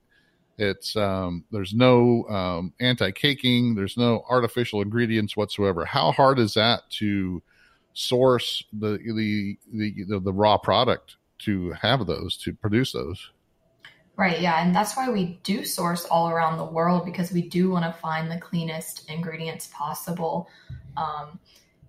[0.59, 3.77] it's um, there's no um, anti-caking.
[3.77, 5.85] There's no artificial ingredients whatsoever.
[5.85, 7.43] How hard is that to
[7.95, 13.31] source the the the, the, the raw product to have those to produce those?
[14.17, 17.71] Right, yeah, and that's why we do source all around the world because we do
[17.71, 20.49] want to find the cleanest ingredients possible.
[20.97, 21.39] Um,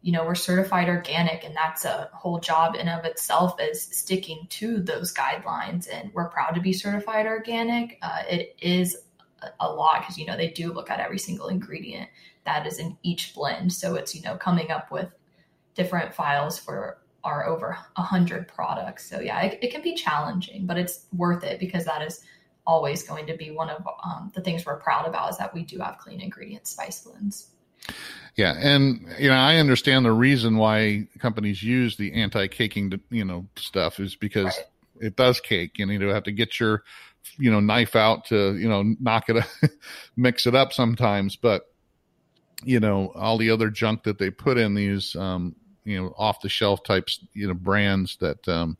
[0.01, 4.47] you know we're certified organic and that's a whole job in of itself is sticking
[4.49, 7.97] to those guidelines and we're proud to be certified organic.
[8.01, 8.97] Uh, it is
[9.59, 12.09] a lot because you know they do look at every single ingredient
[12.45, 13.71] that is in each blend.
[13.73, 15.09] So it's you know coming up with
[15.75, 19.09] different files for our over 100 products.
[19.09, 22.23] So yeah it, it can be challenging but it's worth it because that is
[22.65, 25.63] always going to be one of um, the things we're proud about is that we
[25.63, 27.49] do have clean ingredient spice blends.
[28.39, 33.45] Yeah, and you know I understand the reason why companies use the anti-caking, you know,
[33.57, 35.07] stuff is because right.
[35.07, 35.71] it does cake.
[35.77, 36.85] and You need to have to get your,
[37.37, 39.49] you know, knife out to you know knock it, up
[40.15, 41.35] mix it up sometimes.
[41.35, 41.63] But
[42.63, 46.39] you know all the other junk that they put in these, um, you know, off
[46.39, 48.77] the shelf types, you know, brands that um,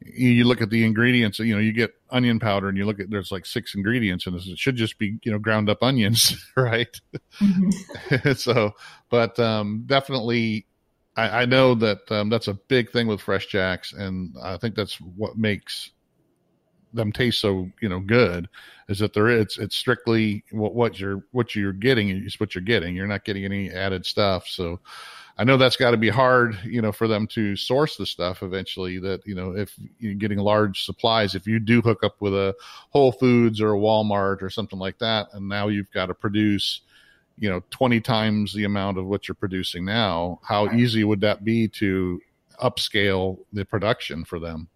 [0.00, 3.10] you look at the ingredients, you know, you get onion powder and you look at
[3.10, 7.00] there's like six ingredients and it should just be, you know, ground up onions, right?
[7.40, 8.32] Mm-hmm.
[8.36, 8.72] so,
[9.10, 10.66] but um, definitely,
[11.16, 14.76] I, I know that um, that's a big thing with Fresh Jax, and I think
[14.76, 15.90] that's what makes
[16.94, 18.48] them taste so you know good
[18.88, 22.64] is that there it's it's strictly what what you're what you're getting is what you're
[22.64, 24.80] getting you're not getting any added stuff so
[25.38, 28.42] I know that's got to be hard, you know, for them to source the stuff
[28.42, 28.98] eventually.
[28.98, 32.56] That you know, if you're getting large supplies, if you do hook up with a
[32.90, 36.80] Whole Foods or a Walmart or something like that, and now you've got to produce,
[37.38, 41.44] you know, 20 times the amount of what you're producing now, how easy would that
[41.44, 42.20] be to
[42.60, 44.68] upscale the production for them?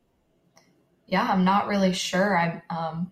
[1.06, 2.38] Yeah, I'm not really sure.
[2.38, 3.10] I'm um,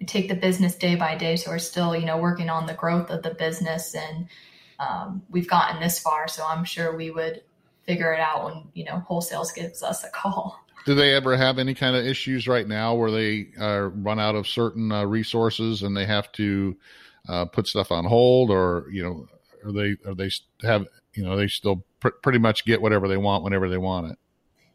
[0.00, 2.74] we take the business day by day, so we're still, you know, working on the
[2.74, 4.28] growth of the business and
[4.78, 7.42] um, we've gotten this far, so I'm sure we would
[7.84, 10.60] figure it out when you know wholesales gives us a call.
[10.84, 14.36] Do they ever have any kind of issues right now where they uh, run out
[14.36, 16.76] of certain uh, resources and they have to
[17.28, 19.26] uh, put stuff on hold, or you know,
[19.64, 20.30] are they are they
[20.62, 24.12] have you know they still pr- pretty much get whatever they want whenever they want
[24.12, 24.18] it?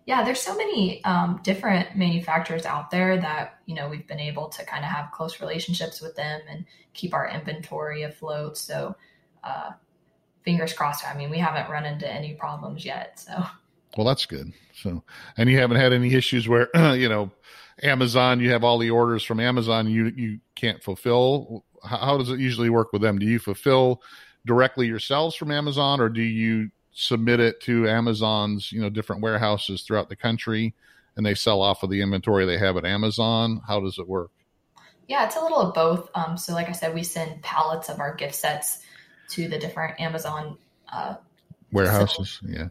[0.06, 4.50] Yeah, there's so many um, different manufacturers out there that you know we've been able
[4.50, 8.58] to kind of have close relationships with them and keep our inventory afloat.
[8.58, 8.96] So
[9.44, 9.72] uh,
[10.44, 11.06] fingers crossed.
[11.06, 13.20] I mean, we haven't run into any problems yet.
[13.20, 13.46] So,
[13.98, 14.54] well, that's good.
[14.74, 15.04] So,
[15.38, 17.32] and you haven't had any issues where, you know,
[17.84, 21.66] Amazon, you have all the orders from Amazon, you, you can't fulfill.
[21.84, 23.20] How, how does it usually work with them?
[23.20, 24.02] Do you fulfill
[24.46, 29.84] directly yourselves from Amazon or do you submit it to Amazon's, you know, different warehouses
[29.84, 30.74] throughout the country
[31.16, 33.62] and they sell off of the inventory they have at Amazon?
[33.68, 34.32] How does it work?
[35.08, 36.10] Yeah, it's a little of both.
[36.16, 38.80] Um, so, like I said, we send pallets of our gift sets
[39.32, 40.58] to the different Amazon
[40.92, 41.16] uh,
[41.72, 42.40] warehouses.
[42.48, 42.68] Yeah.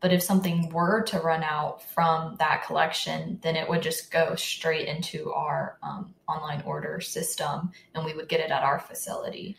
[0.00, 4.34] But if something were to run out from that collection, then it would just go
[4.34, 9.58] straight into our um, online order system and we would get it at our facility.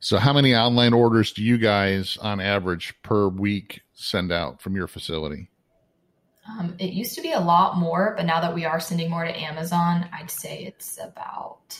[0.00, 4.76] So, how many online orders do you guys on average per week send out from
[4.76, 5.50] your facility?
[6.48, 9.24] Um, it used to be a lot more, but now that we are sending more
[9.24, 11.78] to Amazon, I'd say it's about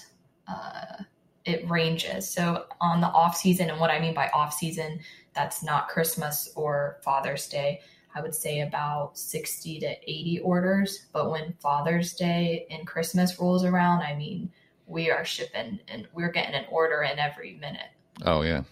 [0.48, 1.04] uh,
[1.48, 2.28] it ranges.
[2.28, 5.00] So on the off season, and what I mean by off season,
[5.34, 7.80] that's not Christmas or Father's Day.
[8.14, 11.06] I would say about 60 to 80 orders.
[11.12, 14.50] But when Father's Day and Christmas rolls around, I mean,
[14.86, 17.90] we are shipping and we're getting an order in every minute.
[18.24, 18.62] Oh, yeah.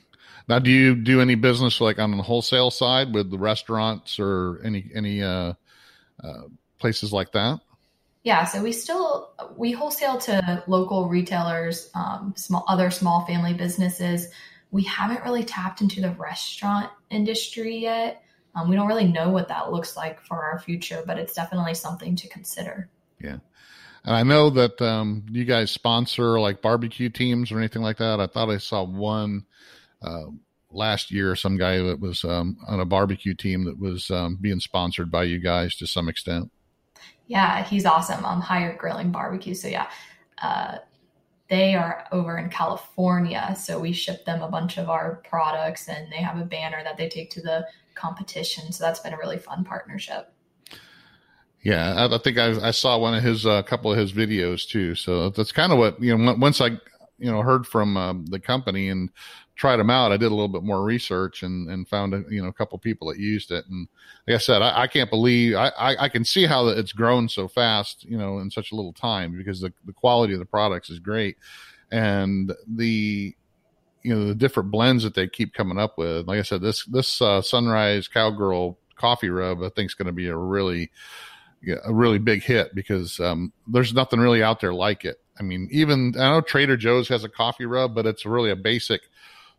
[0.48, 4.60] Now, do you do any business like on the wholesale side with the restaurants or
[4.64, 5.54] any, any, uh,
[6.22, 6.42] uh,
[6.78, 7.60] places like that?
[8.26, 14.26] Yeah, so we still we wholesale to local retailers, um, small other small family businesses.
[14.72, 18.24] We haven't really tapped into the restaurant industry yet.
[18.56, 21.74] Um, we don't really know what that looks like for our future, but it's definitely
[21.74, 22.88] something to consider.
[23.20, 23.38] Yeah.
[24.02, 28.18] And I know that um, you guys sponsor like barbecue teams or anything like that.
[28.18, 29.46] I thought I saw one
[30.02, 30.24] uh,
[30.72, 34.58] last year, some guy that was um, on a barbecue team that was um, being
[34.58, 36.50] sponsored by you guys to some extent.
[37.26, 38.24] Yeah, he's awesome.
[38.24, 39.54] Um, Hired Grilling Barbecue.
[39.54, 39.88] So yeah,
[40.42, 40.78] uh,
[41.48, 43.54] they are over in California.
[43.58, 46.96] So we ship them a bunch of our products, and they have a banner that
[46.96, 48.72] they take to the competition.
[48.72, 50.32] So that's been a really fun partnership.
[51.62, 54.12] Yeah, I, I think I, I, saw one of his, a uh, couple of his
[54.12, 54.94] videos too.
[54.94, 56.34] So that's kind of what you know.
[56.34, 56.68] Once I,
[57.18, 59.10] you know, heard from um, the company and
[59.56, 62.42] tried them out, I did a little bit more research and, and found a, you
[62.42, 63.64] know a couple people that used it.
[63.68, 63.88] And
[64.28, 67.28] like I said, I, I can't believe I, I, I, can see how it's grown
[67.28, 70.44] so fast, you know, in such a little time because the, the quality of the
[70.44, 71.36] products is great,
[71.90, 73.34] and the
[74.02, 76.28] you know the different blends that they keep coming up with.
[76.28, 80.12] Like I said, this this uh, Sunrise Cowgirl coffee rub I think is going to
[80.12, 80.90] be a really
[81.84, 85.20] a really big hit because um, there's nothing really out there like it.
[85.38, 88.56] I mean, even I know Trader Joe's has a coffee rub, but it's really a
[88.56, 89.02] basic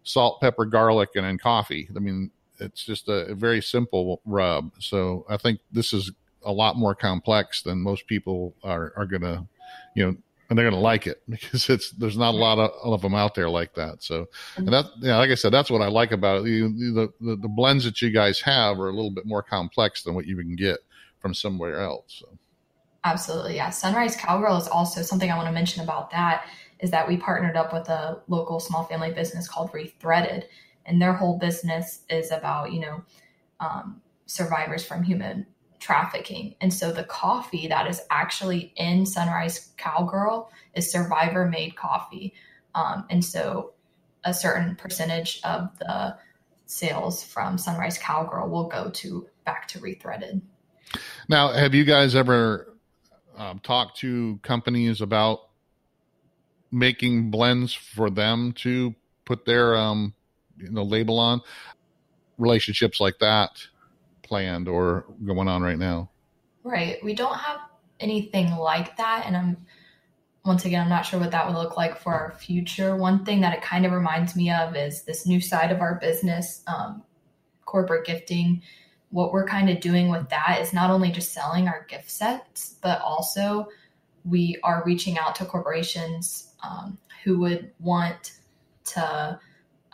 [0.08, 1.90] salt, pepper, garlic, and then coffee.
[1.96, 4.72] I mean, it's just a, very simple rub.
[4.80, 6.12] So I think this is
[6.44, 9.46] a lot more complex than most people are, are going to,
[9.96, 10.18] you know,
[10.50, 13.14] and they're going to like it because it's there's not a lot of, of, them
[13.14, 14.02] out there like that.
[14.02, 16.50] So, and that yeah, like I said, that's what I like about it.
[16.50, 20.04] You, the, the, the blends that you guys have are a little bit more complex
[20.04, 20.78] than what you can get
[21.20, 22.20] from somewhere else.
[22.20, 22.30] So.
[23.04, 23.70] Absolutely, yeah.
[23.70, 26.46] Sunrise Cowgirl is also something I want to mention about that
[26.80, 30.44] is that we partnered up with a local small family business called Rethreaded,
[30.86, 33.04] and their whole business is about you know
[33.60, 35.46] um, survivors from human
[35.80, 36.56] trafficking.
[36.60, 42.34] And so the coffee that is actually in Sunrise Cowgirl is survivor made coffee.
[42.76, 43.74] Um, and so
[44.24, 46.18] a certain percentage of the
[46.66, 50.42] sales from Sunrise Cowgirl will go to back to Rethreaded.
[51.30, 52.76] Now, have you guys ever
[53.38, 55.47] um, talked to companies about
[56.72, 58.94] making blends for them to
[59.26, 60.14] put their um,
[60.58, 61.42] you know label on?
[62.38, 63.52] Relationships like that
[64.22, 66.10] planned or going on right now?
[66.64, 67.04] Right.
[67.04, 67.62] We don't have
[68.00, 69.24] anything like that.
[69.26, 69.58] And I'm,
[70.46, 72.96] once again, I'm not sure what that would look like for our future.
[72.96, 75.96] One thing that it kind of reminds me of is this new side of our
[75.96, 77.04] business, um,
[77.66, 78.62] corporate gifting.
[79.10, 82.76] What we're kind of doing with that is not only just selling our gift sets,
[82.82, 83.70] but also
[84.30, 88.34] we are reaching out to corporations um, who would want
[88.86, 89.40] to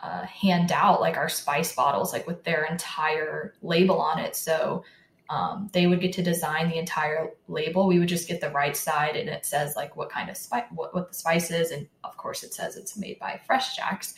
[0.02, 4.36] uh, hand out like our spice bottles, like with their entire label on it.
[4.36, 4.84] So
[5.30, 7.86] um, they would get to design the entire label.
[7.86, 10.64] We would just get the right side, and it says like what kind of spice,
[10.70, 14.14] what, what the spice is, and of course it says it's made by Fresh Jax.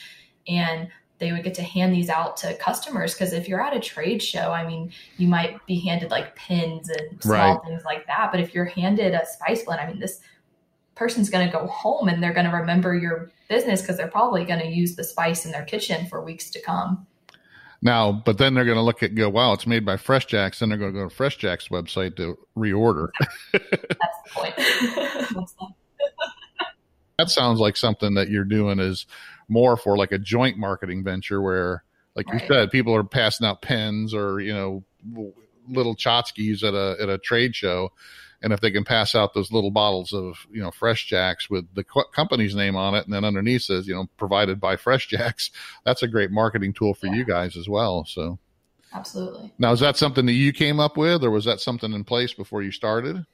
[0.49, 0.89] And
[1.19, 4.23] they would get to hand these out to customers because if you're at a trade
[4.23, 7.59] show, I mean, you might be handed like pins and small right.
[7.65, 8.31] things like that.
[8.31, 10.21] But if you're handed a spice blend, I mean, this
[10.95, 14.45] person's going to go home and they're going to remember your business because they're probably
[14.45, 17.07] going to use the spice in their kitchen for weeks to come.
[17.83, 20.59] Now, but then they're going to look at go, wow, it's made by Fresh Jax.
[20.59, 23.09] Then they're going to go to Fresh Jax website to reorder.
[23.53, 24.55] That's the point.
[27.19, 29.07] that sounds like something that you're doing is
[29.49, 31.85] more for like a joint marketing venture where,
[32.15, 32.41] like right.
[32.41, 34.85] you said, people are passing out pens or you know
[35.69, 37.93] little tchotchkes at a at a trade show.
[38.43, 41.67] And if they can pass out those little bottles of you know fresh jax with
[41.75, 45.09] the co- company's name on it and then underneath says you know provided by fresh
[45.09, 45.51] jax
[45.85, 47.15] that's a great marketing tool for yeah.
[47.15, 48.39] you guys as well so.
[48.93, 49.53] Absolutely.
[49.59, 52.33] Now is that something that you came up with or was that something in place
[52.35, 53.25] before you started?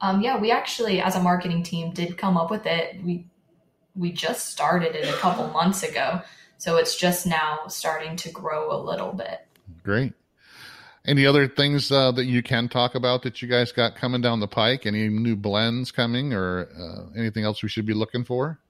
[0.00, 3.02] Um, yeah we actually as a marketing team did come up with it.
[3.02, 3.26] We
[3.96, 6.20] we just started it a couple months ago
[6.58, 9.46] so it's just now starting to grow a little bit
[9.82, 10.12] great
[11.06, 14.40] any other things uh, that you can talk about that you guys got coming down
[14.40, 14.84] the pike?
[14.84, 18.60] Any new blends coming or uh, anything else we should be looking for?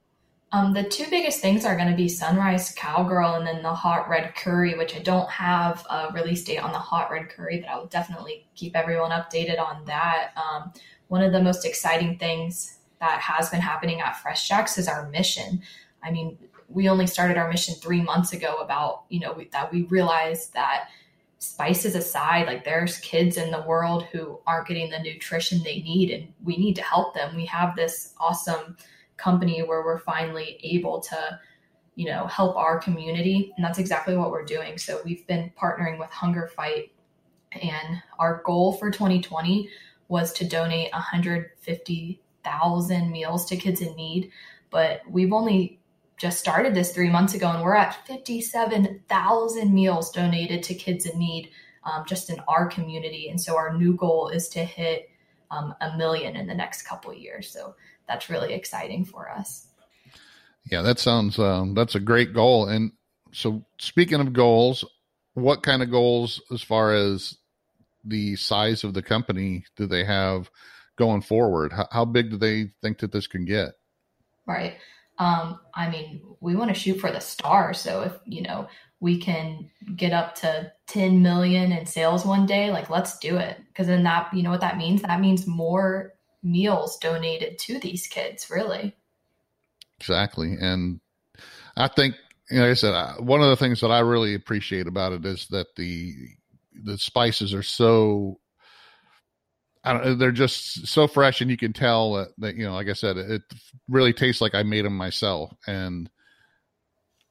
[0.53, 4.09] Um, the two biggest things are going to be Sunrise Cowgirl and then the Hot
[4.09, 7.69] Red Curry, which I don't have a release date on the Hot Red Curry, but
[7.69, 10.31] I will definitely keep everyone updated on that.
[10.35, 10.73] Um,
[11.07, 15.09] one of the most exciting things that has been happening at Fresh Jax is our
[15.09, 15.61] mission.
[16.01, 16.37] I mean,
[16.69, 20.53] we only started our mission three months ago about, you know, we, that we realized
[20.53, 20.87] that–
[21.41, 26.11] spices aside, like there's kids in the world who aren't getting the nutrition they need,
[26.11, 27.35] and we need to help them.
[27.35, 28.77] We have this awesome
[29.17, 31.39] company where we're finally able to,
[31.95, 34.77] you know, help our community, and that's exactly what we're doing.
[34.77, 36.93] So we've been partnering with Hunger Fight,
[37.59, 39.67] and our goal for 2020
[40.09, 40.89] was to donate
[42.43, 44.31] 150,000 meals to kids in need,
[44.69, 45.79] but we've only
[46.17, 51.17] just started this three months ago, and we're at 57,000 meals donated to kids in
[51.17, 51.49] need
[51.83, 53.29] um, just in our community.
[53.29, 55.09] And so our new goal is to hit
[55.49, 57.49] um, a million in the next couple years.
[57.49, 57.75] So
[58.07, 59.67] that's really exciting for us.
[60.71, 62.67] Yeah, that sounds um, that's a great goal.
[62.67, 62.91] And
[63.31, 64.85] so, speaking of goals,
[65.33, 67.35] what kind of goals as far as
[68.03, 70.51] the size of the company do they have
[71.01, 71.73] going forward?
[71.73, 73.71] How, how big do they think that this can get?
[74.45, 74.75] Right.
[75.17, 77.79] Um, I mean, we want to shoot for the stars.
[77.79, 78.67] So if, you know,
[78.99, 83.59] we can get up to 10 million in sales one day, like let's do it.
[83.73, 85.01] Cause then that, you know what that means?
[85.01, 88.95] That means more meals donated to these kids, really.
[89.99, 90.55] Exactly.
[90.61, 90.99] And
[91.77, 92.13] I think,
[92.51, 95.25] you know, like I said, one of the things that I really appreciate about it
[95.25, 96.13] is that the,
[96.83, 98.39] the spices are so
[99.83, 102.93] Uh, they're just so fresh, and you can tell that, that, you know, like I
[102.93, 103.41] said, it
[103.89, 105.51] really tastes like I made them myself.
[105.65, 106.09] And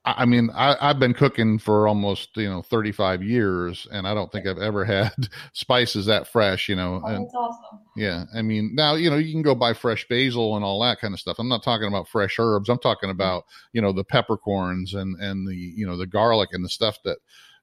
[0.05, 4.15] I, I mean, I, have been cooking for almost you know 35 years, and I
[4.15, 5.13] don't think I've ever had
[5.53, 6.69] spices that fresh.
[6.69, 7.81] You know, oh, and, awesome.
[7.97, 11.01] Yeah, I mean, now you know you can go buy fresh basil and all that
[11.01, 11.39] kind of stuff.
[11.39, 12.69] I'm not talking about fresh herbs.
[12.69, 13.21] I'm talking mm-hmm.
[13.21, 16.99] about you know the peppercorns and and the you know the garlic and the stuff
[17.05, 17.19] that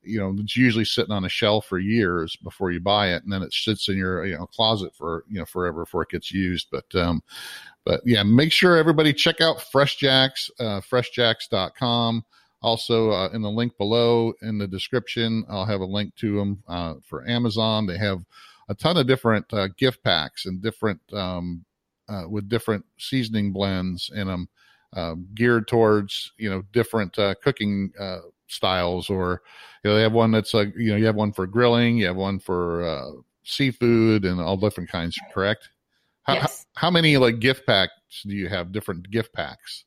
[0.08, 3.32] you know it's usually sitting on a shelf for years before you buy it and
[3.32, 6.32] then it sits in your you know closet for you know forever before it gets
[6.32, 6.68] used.
[6.72, 7.22] But um
[7.84, 12.26] but yeah make sure everybody check out fresh jax uh freshjax.com
[12.64, 16.64] also uh, in the link below in the description i'll have a link to them
[16.68, 17.86] uh, for amazon.
[17.86, 18.26] They have
[18.70, 21.64] a ton of different uh, gift packs and different um,
[22.10, 24.48] uh, with different seasoning blends in them,
[24.96, 29.10] uh, geared towards you know different uh, cooking uh, styles.
[29.10, 29.42] Or
[29.84, 32.08] you know they have one that's like you know you have one for grilling, you
[32.08, 33.12] have one for uh,
[33.44, 35.18] seafood, and all different kinds.
[35.34, 35.70] Correct?
[36.24, 36.66] How, Yes.
[36.76, 38.72] how, how many like gift packs do you have?
[38.72, 39.86] Different gift packs.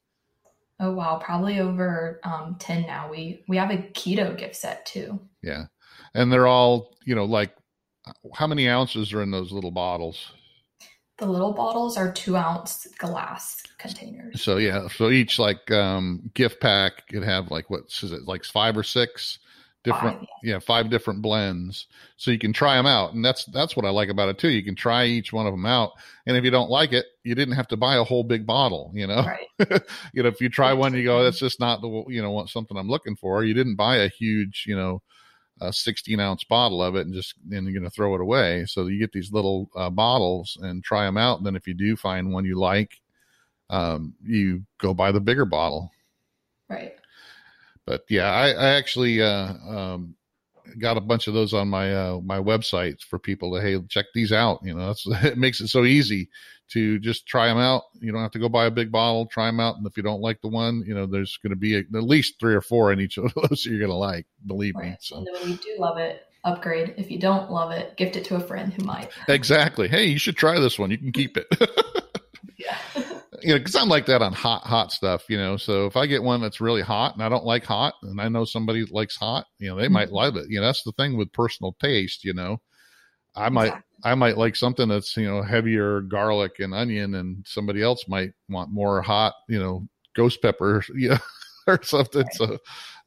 [0.80, 3.10] Oh wow, probably over um, ten now.
[3.10, 5.20] We we have a keto gift set too.
[5.42, 5.64] Yeah,
[6.14, 7.54] and they're all you know like
[8.34, 10.32] how many ounces are in those little bottles?
[11.20, 14.42] The little bottles are two ounce glass containers.
[14.42, 18.44] So yeah, so each like um gift pack could have like what is it like
[18.44, 19.38] five or six
[19.84, 20.58] different Five, yeah.
[20.58, 21.86] five different blends.
[22.16, 24.48] So you can try them out and that's that's what i like about it too.
[24.48, 25.92] You can try each one of them out
[26.26, 28.90] and if you don't like it you didn't have to buy a whole big bottle
[28.94, 29.22] you know?
[29.24, 29.82] Right.
[30.14, 32.48] you know if you try one you go that's just not the you know what
[32.48, 33.44] something i'm looking for.
[33.44, 35.02] You didn't buy a huge you know
[35.60, 38.64] a 16 ounce bottle of it and just then you're going to throw it away.
[38.66, 41.38] So you get these little uh, bottles and try them out.
[41.38, 43.00] And then if you do find one you like
[43.70, 45.90] um, you go buy the bigger bottle.
[46.68, 46.94] Right.
[47.84, 50.14] but yeah i, I actually uh, um,
[50.78, 54.06] got a bunch of those on my uh, my websites for people to hey check
[54.14, 56.28] these out you know that's it makes it so easy
[56.68, 59.46] to just try them out you don't have to go buy a big bottle try
[59.46, 61.74] them out and if you don't like the one you know there's going to be
[61.76, 64.74] a, at least three or four in each of those you're going to like believe
[64.76, 64.96] me Right.
[65.00, 66.94] so And when you do love it, upgrade.
[66.96, 69.10] If you don't love it, gift it to a friend who might.
[69.28, 71.46] exactly hey you should try this one you can keep it.
[73.42, 75.56] you know, because I'm like that on hot, hot stuff, you know.
[75.56, 78.28] So if I get one that's really hot and I don't like hot, and I
[78.28, 80.12] know somebody likes hot, you know, they might Mhm.
[80.12, 80.46] love it.
[80.48, 82.60] You know, that's the thing with personal taste, you know.
[83.34, 83.82] I might, Exactly.
[84.04, 88.32] I might like something that's you know heavier garlic and onion, and somebody else might
[88.48, 91.18] want more hot, you know, ghost pepper, you know,
[91.66, 92.22] or something.
[92.24, 92.34] Right.
[92.34, 92.58] So,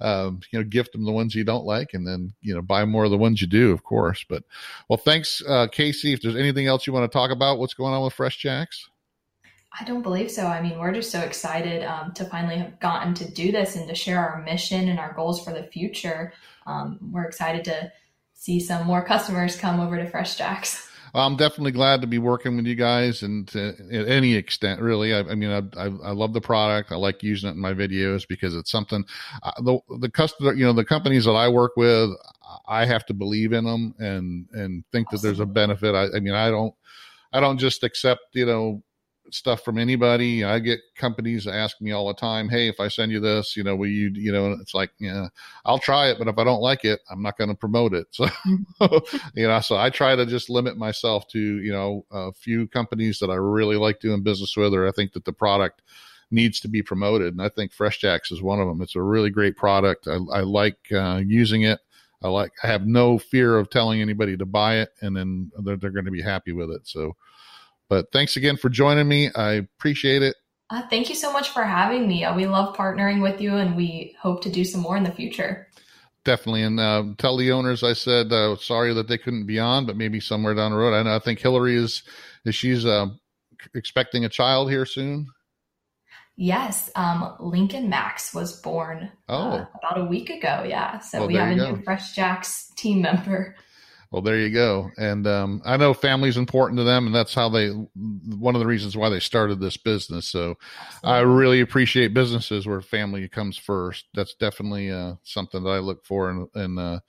[0.01, 2.85] um, you know, gift them the ones you don't like, and then you know buy
[2.85, 4.23] more of the ones you do, of course.
[4.27, 4.43] But
[4.89, 6.13] well, thanks, uh, Casey.
[6.13, 8.87] If there's anything else you want to talk about, what's going on with Fresh Jax?
[9.79, 10.45] I don't believe so.
[10.45, 13.87] I mean, we're just so excited um, to finally have gotten to do this and
[13.87, 16.33] to share our mission and our goals for the future.
[16.67, 17.91] Um, we're excited to
[18.33, 20.89] see some more customers come over to Fresh Jax.
[21.15, 25.13] I'm definitely glad to be working with you guys, and to at any extent, really.
[25.13, 26.91] I, I mean, I, I, I love the product.
[26.91, 29.05] I like using it in my videos because it's something.
[29.43, 32.09] Uh, the the customer, you know, the companies that I work with,
[32.67, 35.93] I have to believe in them and and think that there's a benefit.
[35.93, 36.73] I, I mean, I don't,
[37.31, 38.81] I don't just accept, you know,
[39.31, 40.43] stuff from anybody.
[40.43, 43.63] I get companies ask me all the time, "Hey, if I send you this, you
[43.63, 45.27] know, will you, you know?" It's like, yeah,
[45.65, 48.07] I'll try it, but if I don't like it, I'm not going to promote it.
[48.79, 48.99] So,
[49.35, 53.19] you know, so I try to just limit myself to, you know, a few companies
[53.19, 55.81] that I really like doing business with, or I think that the product
[56.31, 57.33] needs to be promoted.
[57.33, 58.81] And I think Fresh Jax is one of them.
[58.81, 60.07] It's a really great product.
[60.07, 61.79] I, I like uh, using it.
[62.21, 62.51] I like.
[62.63, 66.05] I have no fear of telling anybody to buy it, and then they're, they're going
[66.05, 66.87] to be happy with it.
[66.87, 67.15] So,
[67.93, 69.29] but thanks again for joining me.
[69.35, 70.35] I appreciate it.
[70.71, 72.23] Uh, thank you so much for having me.
[72.23, 75.11] Uh, we love partnering with you and we hope to do some more in the
[75.11, 75.67] future.
[76.25, 79.85] Definitely, and uh, tell the owners I said uh, sorry that they couldn't be on,
[79.85, 80.95] but maybe somewhere down the road.
[80.95, 81.15] I know.
[81.15, 82.01] I think Hillary is
[82.45, 83.07] is she's uh,
[83.75, 85.27] expecting a child here soon.
[86.35, 89.35] Yes, um, Lincoln Max was born Oh.
[89.51, 90.65] uh, about a week ago.
[90.67, 93.55] Yeah, so Well, we have a new Fresh Jax team member.
[94.13, 94.91] Well, there you go.
[94.95, 97.69] And um, I know family's important to them, and that's how they.
[97.69, 100.27] One of the reasons why they started this business.
[100.27, 100.55] So
[101.03, 104.05] I really appreciate businesses where family comes first.
[104.13, 106.99] That's definitely uh, something that I look for in, in uh,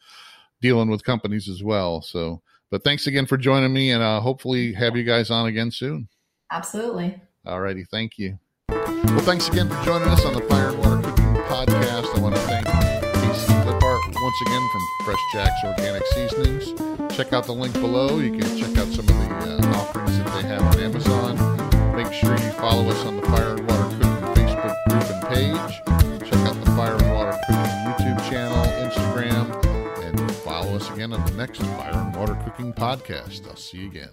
[0.62, 2.00] dealing with companies as well.
[2.00, 2.40] So,
[2.70, 6.08] but thanks again for joining me, and uh, hopefully have you guys on again soon.
[6.50, 7.20] Absolutely.
[7.44, 8.38] All righty, thank you.
[8.70, 10.72] Well, thanks again for joining us on the Fire
[14.34, 17.14] once again from Fresh Jax Organic Seasonings.
[17.16, 18.18] Check out the link below.
[18.18, 21.96] You can check out some of the uh, offerings that they have on Amazon.
[21.96, 26.28] Make sure you follow us on the Fire and Water Cooking Facebook group and page.
[26.28, 31.24] Check out the Fire and Water Cooking YouTube channel, Instagram, and follow us again on
[31.26, 33.46] the next Fire and Water Cooking Podcast.
[33.48, 34.10] I'll see you again.